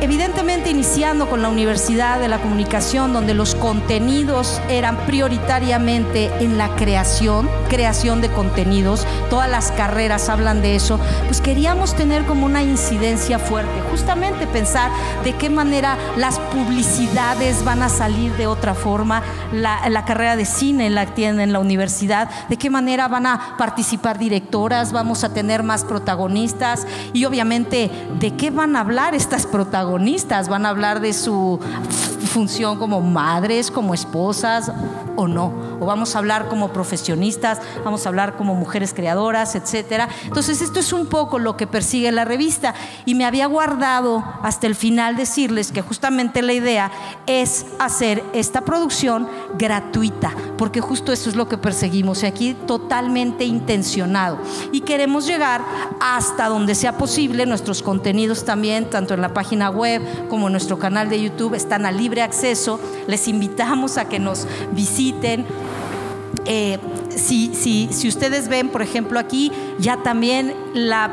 Evidentemente 0.02 0.72
iniciando 0.72 1.30
con 1.30 1.44
la 1.44 1.50
Universidad 1.50 2.20
de 2.20 2.28
la 2.28 2.42
Comunicación, 2.42 3.14
donde 3.14 3.36
los 3.36 3.54
contenidos 3.54 4.60
eran 4.68 4.98
prioritariamente 5.06 6.32
en 6.40 6.58
la 6.58 6.76
creación, 6.76 7.48
creación 7.70 8.20
de 8.20 8.32
contenidos, 8.32 9.06
todas 9.30 9.48
las 9.48 9.72
carreras 9.72 10.28
hablan 10.28 10.64
de 10.64 10.76
eso, 10.76 11.00
pues 11.28 11.40
queríamos 11.40 11.96
tener 11.96 12.26
como 12.26 12.48
una 12.48 12.64
incidencia 12.64 13.38
fuerte, 13.38 13.80
justamente 13.92 14.48
pensar 14.48 14.90
de 15.24 15.36
qué 15.36 15.52
manera 15.52 15.96
las 16.18 16.40
publicidades 16.40 17.64
van 17.64 17.84
a 17.84 17.90
salir 17.90 18.36
de 18.38 18.48
otra 18.48 18.74
forma, 18.74 19.22
la, 19.54 20.04
carrera 20.04 20.36
de 20.36 20.46
cine 20.46 20.90
la 20.90 21.06
tienen 21.06 21.42
en 21.42 21.54
la 21.54 21.60
universidad, 21.60 22.28
de 22.50 22.58
qué 22.58 22.72
manera 22.72 23.08
van 23.08 23.28
a 23.28 23.56
participar 23.56 24.18
directoras, 24.18 24.94
vamos 24.94 25.24
a 25.24 25.32
tener 25.32 25.62
más 25.62 25.84
protagonistas 25.84 26.88
y 27.14 27.26
obviamente 27.26 27.92
de 28.20 28.36
qué 28.36 28.50
van 28.50 28.76
a 28.76 28.80
hablar 28.80 29.14
estas 29.14 29.46
protagonistas 29.46 29.91
van 30.50 30.66
a 30.66 30.70
hablar 30.70 31.00
de 31.00 31.14
su 31.14 31.60
función 32.32 32.78
como 32.78 33.02
madres, 33.02 33.72
como 33.72 33.94
esposas 33.94 34.72
o 35.16 35.28
no. 35.28 35.71
Vamos 35.86 36.16
a 36.16 36.20
hablar 36.20 36.48
como 36.48 36.72
profesionistas, 36.72 37.60
vamos 37.84 38.06
a 38.06 38.10
hablar 38.10 38.36
como 38.36 38.56
mujeres 38.56 38.94
creadoras, 38.94 39.56
etcétera. 39.56 40.10
Entonces, 40.26 40.62
esto 40.62 40.80
es 40.80 40.94
un 40.94 41.08
poco 41.08 41.40
lo 41.40 41.58
que 41.58 41.68
persigue 41.68 42.12
la 42.12 42.26
revista. 42.26 42.74
Y 43.06 43.16
me 43.16 43.26
había 43.26 43.48
guardado 43.48 44.24
hasta 44.44 44.68
el 44.68 44.76
final 44.76 45.16
decirles 45.16 45.72
que 45.72 45.82
justamente 45.82 46.42
la 46.42 46.54
idea 46.54 46.92
es 47.26 47.66
hacer 47.80 48.24
esta 48.34 48.62
producción 48.62 49.28
gratuita, 49.58 50.32
porque 50.58 50.82
justo 50.82 51.12
eso 51.12 51.30
es 51.30 51.36
lo 51.36 51.48
que 51.48 51.58
perseguimos. 51.58 52.24
Y 52.24 52.26
aquí 52.28 52.54
totalmente 52.54 53.44
intencionado. 53.44 54.38
Y 54.72 54.82
queremos 54.82 55.26
llegar 55.26 55.62
hasta 56.00 56.48
donde 56.48 56.76
sea 56.76 56.98
posible. 56.98 57.46
Nuestros 57.46 57.82
contenidos 57.82 58.46
también, 58.46 58.90
tanto 58.90 59.14
en 59.14 59.22
la 59.22 59.34
página 59.34 59.70
web 59.70 60.02
como 60.30 60.48
en 60.48 60.54
nuestro 60.54 60.80
canal 60.80 61.10
de 61.10 61.22
YouTube, 61.22 61.56
están 61.56 61.86
a 61.86 61.92
libre 61.92 62.22
acceso. 62.22 62.80
Les 63.08 63.28
invitamos 63.28 63.98
a 63.98 64.06
que 64.06 64.20
nos 64.20 64.48
visiten. 64.74 65.46
Eh, 66.46 66.78
si, 67.18 67.54
si, 67.56 67.90
si, 67.92 68.08
ustedes 68.08 68.48
ven, 68.48 68.70
por 68.70 68.82
ejemplo, 68.82 69.20
aquí 69.20 69.52
ya 69.80 69.98
también 69.98 70.54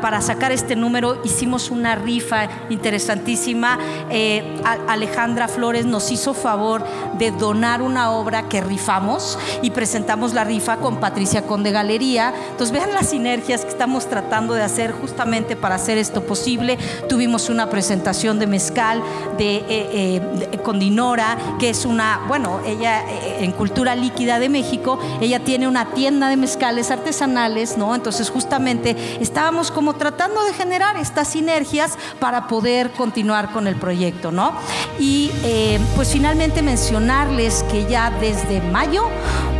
para 0.01 0.21
sacar 0.21 0.53
este 0.53 0.77
número 0.77 1.21
hicimos 1.25 1.71
una 1.71 1.95
rifa 1.95 2.49
interesantísima. 2.71 3.79
Eh, 4.11 4.61
Alejandra 4.87 5.49
Flores 5.49 5.85
nos 5.87 6.11
hizo 6.13 6.35
favor 6.35 6.85
de 7.19 7.31
donar 7.31 7.83
una 7.83 8.13
obra 8.13 8.49
que 8.49 8.61
rifamos 8.61 9.39
y 9.63 9.71
presentamos 9.71 10.35
la 10.35 10.45
rifa 10.45 10.77
con 10.77 11.01
Patricia 11.01 11.43
Conde 11.43 11.73
Galería. 11.73 12.33
Entonces 12.51 12.73
vean 12.73 12.93
las 12.93 13.11
sinergias 13.11 13.63
que 13.63 13.71
estamos 13.71 14.09
tratando 14.09 14.55
de 14.55 14.63
hacer 14.63 14.93
justamente 14.93 15.57
para 15.57 15.75
hacer 15.75 15.99
esto 15.99 16.23
posible. 16.23 16.79
Tuvimos 17.09 17.49
una 17.49 17.69
presentación 17.69 18.39
de 18.39 18.47
mezcal 18.47 19.03
de, 19.37 19.57
eh, 19.57 20.21
eh, 20.53 20.59
con 20.63 20.79
Dinora, 20.79 21.37
que 21.59 21.71
es 21.71 21.85
una, 21.85 22.21
bueno, 22.29 22.61
ella 22.65 23.05
en 23.41 23.53
Cultura 23.53 23.95
Líquida 23.95 24.39
de 24.39 24.49
México, 24.49 24.99
ella 25.21 25.41
tiene 25.41 25.67
una 25.67 25.88
tienda 25.89 26.29
de 26.29 26.37
mezcales 26.37 26.91
artesanales, 26.91 27.77
¿no? 27.77 27.95
Entonces 27.95 28.31
justamente 28.31 28.97
estábamos 29.21 29.71
como 29.71 29.95
tratando 29.95 30.43
de 30.45 30.53
generar 30.53 30.97
estas 30.97 31.29
sinergias 31.29 31.97
para 32.21 32.47
poder 32.47 32.91
continuar 32.93 33.53
con 33.53 33.67
el 33.67 33.77
proyecto, 33.77 34.33
¿no? 34.33 34.53
Y 34.99 35.31
eh, 35.45 35.79
pues 35.97 36.11
finalmente 36.11 36.63
mencionarles 36.63 37.65
que 37.71 37.87
ya 37.87 38.11
desde 38.21 38.61
mayo 38.61 39.09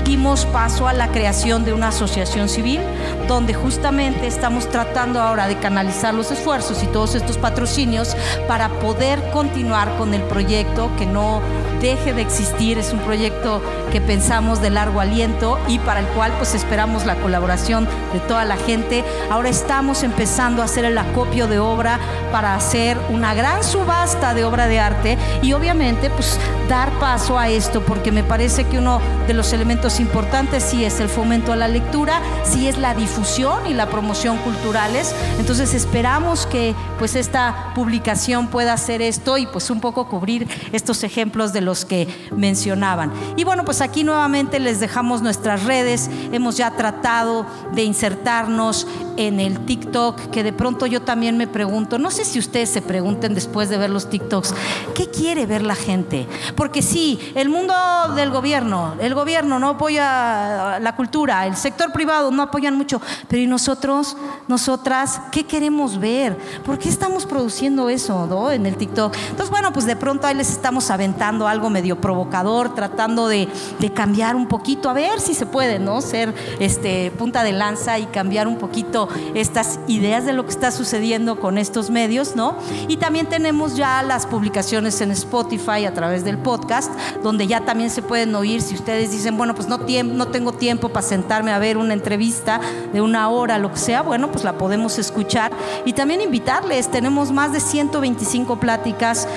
dimos 0.09 0.47
paso 0.47 0.89
a 0.89 0.95
la 0.95 1.09
creación 1.09 1.67
de 1.67 1.75
una 1.75 1.89
asociación 1.89 2.49
civil 2.49 2.81
donde 3.29 3.53
justamente 3.53 4.27
estamos 4.27 4.67
tratando 4.71 5.21
ahora 5.21 5.47
de 5.47 5.59
canalizar 5.59 6.15
los 6.15 6.31
esfuerzos 6.31 6.83
y 6.83 6.87
todos 6.87 7.15
estos 7.15 7.37
patrocinios 7.37 8.17
para 8.49 8.71
poder 8.81 9.23
continuar 9.33 9.95
con 9.99 10.15
el 10.15 10.23
proyecto 10.23 10.91
que 10.97 11.05
no 11.05 11.43
deje 11.83 12.15
de 12.15 12.23
existir. 12.23 12.79
Es 12.79 12.93
un 12.93 13.01
proyecto 13.01 13.63
que 13.93 14.01
pensamos 14.01 14.61
de 14.61 14.71
largo 14.71 15.01
aliento 15.01 15.59
y 15.69 15.79
para 15.79 16.01
el 16.01 16.07
cual 16.07 16.33
pues 16.39 16.55
esperamos 16.55 17.05
la 17.07 17.17
colaboración 17.17 17.87
de 18.13 18.21
toda 18.21 18.47
la 18.47 18.57
gente. 18.57 19.05
Ahora 19.31 19.51
estamos 19.51 20.03
empezando 20.03 20.63
a 20.63 20.65
hacer 20.65 20.87
el 20.87 20.97
acopio 20.97 21.47
de 21.47 21.59
obra 21.59 22.01
para 22.33 22.55
hacer 22.55 22.97
una 23.11 23.35
gran 23.35 23.63
subasta 23.63 24.35
de 24.35 24.45
obra 24.45 24.69
de 24.69 24.81
arte 24.81 25.19
y 25.43 25.53
obviamente 25.53 26.11
pues 26.11 26.39
dar 26.69 26.91
paso 26.99 27.39
a 27.39 27.49
esto 27.49 27.83
porque 27.83 28.11
me 28.11 28.25
parece 28.25 28.65
que 28.65 28.79
uno 28.79 29.01
de 29.27 29.35
los 29.35 29.53
elementos 29.53 29.98
importantes 30.01 30.63
sí 30.63 30.85
es 30.85 31.01
el 31.01 31.09
fomento 31.09 31.53
a 31.53 31.57
la 31.57 31.69
lectura, 31.69 32.21
sí 32.45 32.69
es 32.69 32.79
la 32.79 32.95
difusión 32.95 33.67
y 33.67 33.75
la 33.75 33.89
promoción 33.89 34.39
culturales. 34.39 35.15
Entonces 35.39 35.75
esperamos 35.75 36.47
que 36.47 36.75
pues 36.99 37.15
esta 37.15 37.73
publicación 37.75 38.49
pueda 38.49 38.73
hacer 38.73 39.03
esto 39.03 39.39
y 39.39 39.47
pues 39.47 39.71
un 39.71 39.81
poco 39.81 40.09
cubrir 40.09 40.49
estos 40.73 41.03
ejemplos 41.05 41.53
de 41.53 41.61
los 41.61 41.85
que 41.85 42.09
mencionaban. 42.35 43.13
Y 43.37 43.45
bueno, 43.45 43.65
pues 43.65 43.81
aquí 43.81 44.05
nuevamente 44.05 44.61
les 44.61 44.81
dejamos 44.81 45.23
nuestras 45.23 45.65
redes. 45.65 46.11
Hemos 46.33 46.57
ya 46.57 46.71
tratado 46.73 47.47
de 47.73 47.85
insertarnos 47.85 48.87
en 49.17 49.41
el 49.41 49.65
TikTok, 49.67 50.31
que 50.31 50.45
de 50.45 50.53
pronto 50.53 50.87
yo 50.87 51.03
también 51.03 51.37
me 51.37 51.49
pregunto, 51.49 51.99
no 51.99 52.11
sé 52.11 52.25
si 52.25 52.39
ustedes 52.39 52.71
se 52.71 52.83
pregunten 52.83 53.35
después 53.35 53.69
de 53.69 53.77
ver 53.77 53.91
los 53.91 54.09
TikToks, 54.09 54.55
¿qué 54.95 55.11
quiere 55.11 55.45
ver 55.45 55.63
la 55.63 55.75
gente? 55.75 56.29
Porque 56.55 56.83
sí, 56.83 57.19
el 57.35 57.49
mundo 57.49 57.75
del 58.15 58.31
gobierno, 58.31 58.95
el 59.01 59.15
gobierno 59.15 59.59
no 59.59 59.77
apoya 59.89 60.79
la 60.81 60.95
cultura, 60.97 61.47
el 61.47 61.57
sector 61.57 61.93
privado 61.93 62.31
no 62.31 62.43
apoyan 62.43 62.77
mucho, 62.77 63.01
pero 63.27 63.41
¿y 63.41 63.47
nosotros, 63.47 64.19
nosotras, 64.47 65.23
qué 65.33 65.47
queremos 65.47 65.99
ver? 65.99 66.37
¿Por 66.63 66.79
qué 66.79 66.91
estamos 66.91 67.25
produciendo 67.25 67.89
eso 67.89 68.27
¿no? 68.27 68.51
en 68.51 68.67
el 68.67 68.77
TikTok? 68.77 69.15
Entonces, 69.31 69.49
bueno, 69.49 69.73
pues 69.73 69.87
de 69.87 69.97
pronto 69.97 70.27
ahí 70.27 70.35
les 70.35 70.51
estamos 70.51 70.91
aventando 70.91 71.49
algo 71.49 71.71
medio 71.71 71.99
provocador, 72.03 72.75
tratando 72.75 73.29
de, 73.29 73.49
de 73.79 73.93
cambiar 73.93 74.37
un 74.37 74.47
poquito, 74.47 74.91
a 74.91 74.93
ver 74.93 75.21
si 75.21 75.33
se 75.33 75.47
puede, 75.47 75.79
¿no? 75.79 76.03
Ser 76.03 76.35
este, 76.59 77.11
punta 77.13 77.43
de 77.43 77.53
lanza 77.53 77.99
y 77.99 78.05
cambiar 78.07 78.47
un 78.47 78.59
poquito 78.59 79.09
estas 79.35 79.81
ideas 79.87 80.27
de 80.27 80.35
lo 80.35 80.45
que 80.45 80.51
está 80.51 80.71
sucediendo 80.71 81.41
con 81.41 81.57
estos 81.57 81.89
medios, 81.89 82.37
¿no? 82.37 82.59
Y 82.89 82.99
también 82.99 83.27
tenemos 83.27 83.75
ya 83.75 84.03
las 84.03 84.27
publicaciones 84.27 85.01
en 85.01 85.13
Spotify 85.13 85.87
a 85.87 85.95
través 85.95 86.25
del 86.25 86.37
podcast, 86.37 86.93
donde 87.23 87.47
ya 87.47 87.65
también 87.65 87.89
se 87.89 88.03
pueden 88.03 88.35
oír 88.35 88.61
si 88.61 88.75
ustedes 88.75 89.13
dicen, 89.13 89.39
bueno, 89.39 89.55
pues 89.55 89.68
no, 89.69 90.29
tengo 90.29 90.53
tiempo 90.53 90.89
para 90.89 91.07
sentarme 91.07 91.53
a 91.53 91.59
ver 91.59 91.77
una 91.77 91.95
entrevista 91.95 92.61
de 92.93 93.01
una 93.01 93.29
hora, 93.29 93.59
lo 93.59 93.73
que 93.73 93.79
sea, 93.79 94.03
bueno, 94.03 94.31
pues 94.31 94.45
la 94.45 94.55
podemos 94.55 94.99
escuchar. 94.99 95.53
Y 95.85 95.93
también 95.93 96.21
invitarles, 96.21 96.91
tenemos 96.91 97.33
más 97.33 97.53
de 97.53 97.61
125 97.61 98.59
pláticas 98.59 99.29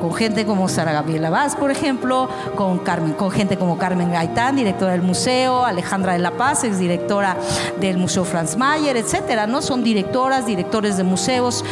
con 0.00 0.14
gente 0.14 0.46
como 0.46 0.68
Sara 0.68 0.92
Gabriela 0.92 1.30
Vaz, 1.30 1.56
por 1.56 1.70
ejemplo, 1.70 2.28
con, 2.56 2.78
Carmen, 2.78 3.12
con 3.12 3.30
gente 3.30 3.56
como 3.56 3.78
Carmen 3.78 4.12
Gaitán, 4.12 4.56
directora 4.56 4.92
del 4.92 5.02
museo, 5.02 5.64
Alejandra 5.64 6.12
de 6.12 6.20
la 6.20 6.32
Paz, 6.32 6.64
ex 6.64 6.78
directora 6.78 7.36
del 7.80 7.98
Museo 7.98 8.24
Franz 8.24 8.56
Mayer, 8.56 8.96
etcétera, 8.96 9.46
¿no? 9.46 9.60
Son 9.62 9.82
directoras, 9.82 10.46
directores 10.46 10.96
de 10.96 11.04
museos, 11.04 11.64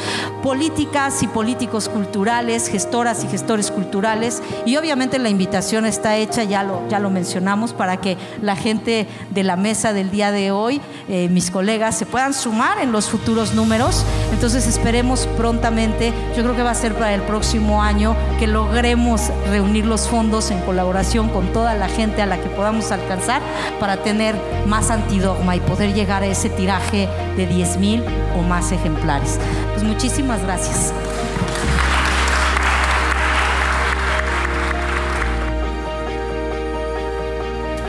políticas 0.42 1.22
y 1.22 1.29
políticos 1.29 1.88
culturales, 1.88 2.68
gestoras 2.68 3.24
y 3.24 3.29
gestores 3.29 3.70
culturales, 3.70 4.42
y 4.64 4.76
obviamente 4.76 5.18
la 5.18 5.29
invitación 5.29 5.87
está 5.87 6.16
hecha, 6.16 6.42
ya 6.44 6.62
lo, 6.62 6.87
ya 6.88 6.98
lo 6.98 7.11
mencionamos, 7.11 7.72
para 7.72 7.98
que 8.06 8.16
la 8.40 8.54
gente 8.54 9.08
de 9.30 9.42
la 9.42 9.56
mesa 9.56 9.92
del 9.92 10.12
día 10.12 10.30
de 10.30 10.52
hoy, 10.52 10.80
eh, 11.08 11.28
mis 11.28 11.50
colegas, 11.50 11.96
se 11.96 12.06
puedan 12.06 12.34
sumar 12.34 12.78
en 12.78 12.92
los 12.92 13.08
futuros 13.08 13.52
números. 13.54 14.04
Entonces 14.32 14.68
esperemos 14.68 15.26
prontamente, 15.36 16.12
yo 16.36 16.44
creo 16.44 16.54
que 16.54 16.62
va 16.62 16.70
a 16.70 16.74
ser 16.76 16.94
para 16.94 17.14
el 17.14 17.22
próximo 17.22 17.82
año, 17.82 18.14
que 18.38 18.46
logremos 18.46 19.22
reunir 19.50 19.86
los 19.86 20.06
fondos 20.06 20.52
en 20.52 20.60
colaboración 20.60 21.30
con 21.30 21.52
toda 21.52 21.74
la 21.74 21.88
gente 21.88 22.22
a 22.22 22.26
la 22.26 22.40
que 22.40 22.48
podamos 22.48 22.92
alcanzar 22.92 23.42
para 23.80 23.96
tener 23.96 24.36
más 24.66 24.92
antidogma 24.92 25.56
y 25.56 25.60
poder 25.60 25.92
llegar 25.92 26.22
a 26.22 26.26
ese 26.26 26.48
tiraje 26.48 27.08
de 27.36 27.46
10 27.48 27.78
mil 27.78 28.04
o 28.38 28.42
más 28.42 28.70
ejemplares. 28.70 29.40
Pues 29.72 29.82
muchísimas 29.82 30.40
gracias. 30.44 30.92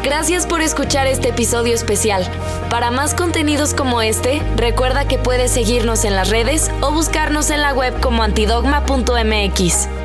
Gracias 0.08 0.48
por 0.48 0.62
escuchar 0.62 1.06
este 1.06 1.28
episodio 1.28 1.76
especial. 1.76 2.26
Para 2.70 2.92
más 2.92 3.14
contenidos 3.14 3.74
como 3.74 4.02
este, 4.02 4.42
recuerda 4.56 5.06
que 5.06 5.18
puedes 5.18 5.52
seguirnos 5.52 6.06
en 6.06 6.16
las 6.16 6.30
redes 6.30 6.72
o 6.80 6.94
buscarnos 6.94 7.50
en 7.50 7.62
la 7.62 7.74
web 7.74 8.00
como 8.00 8.24
antidogma.mx. 8.24 9.97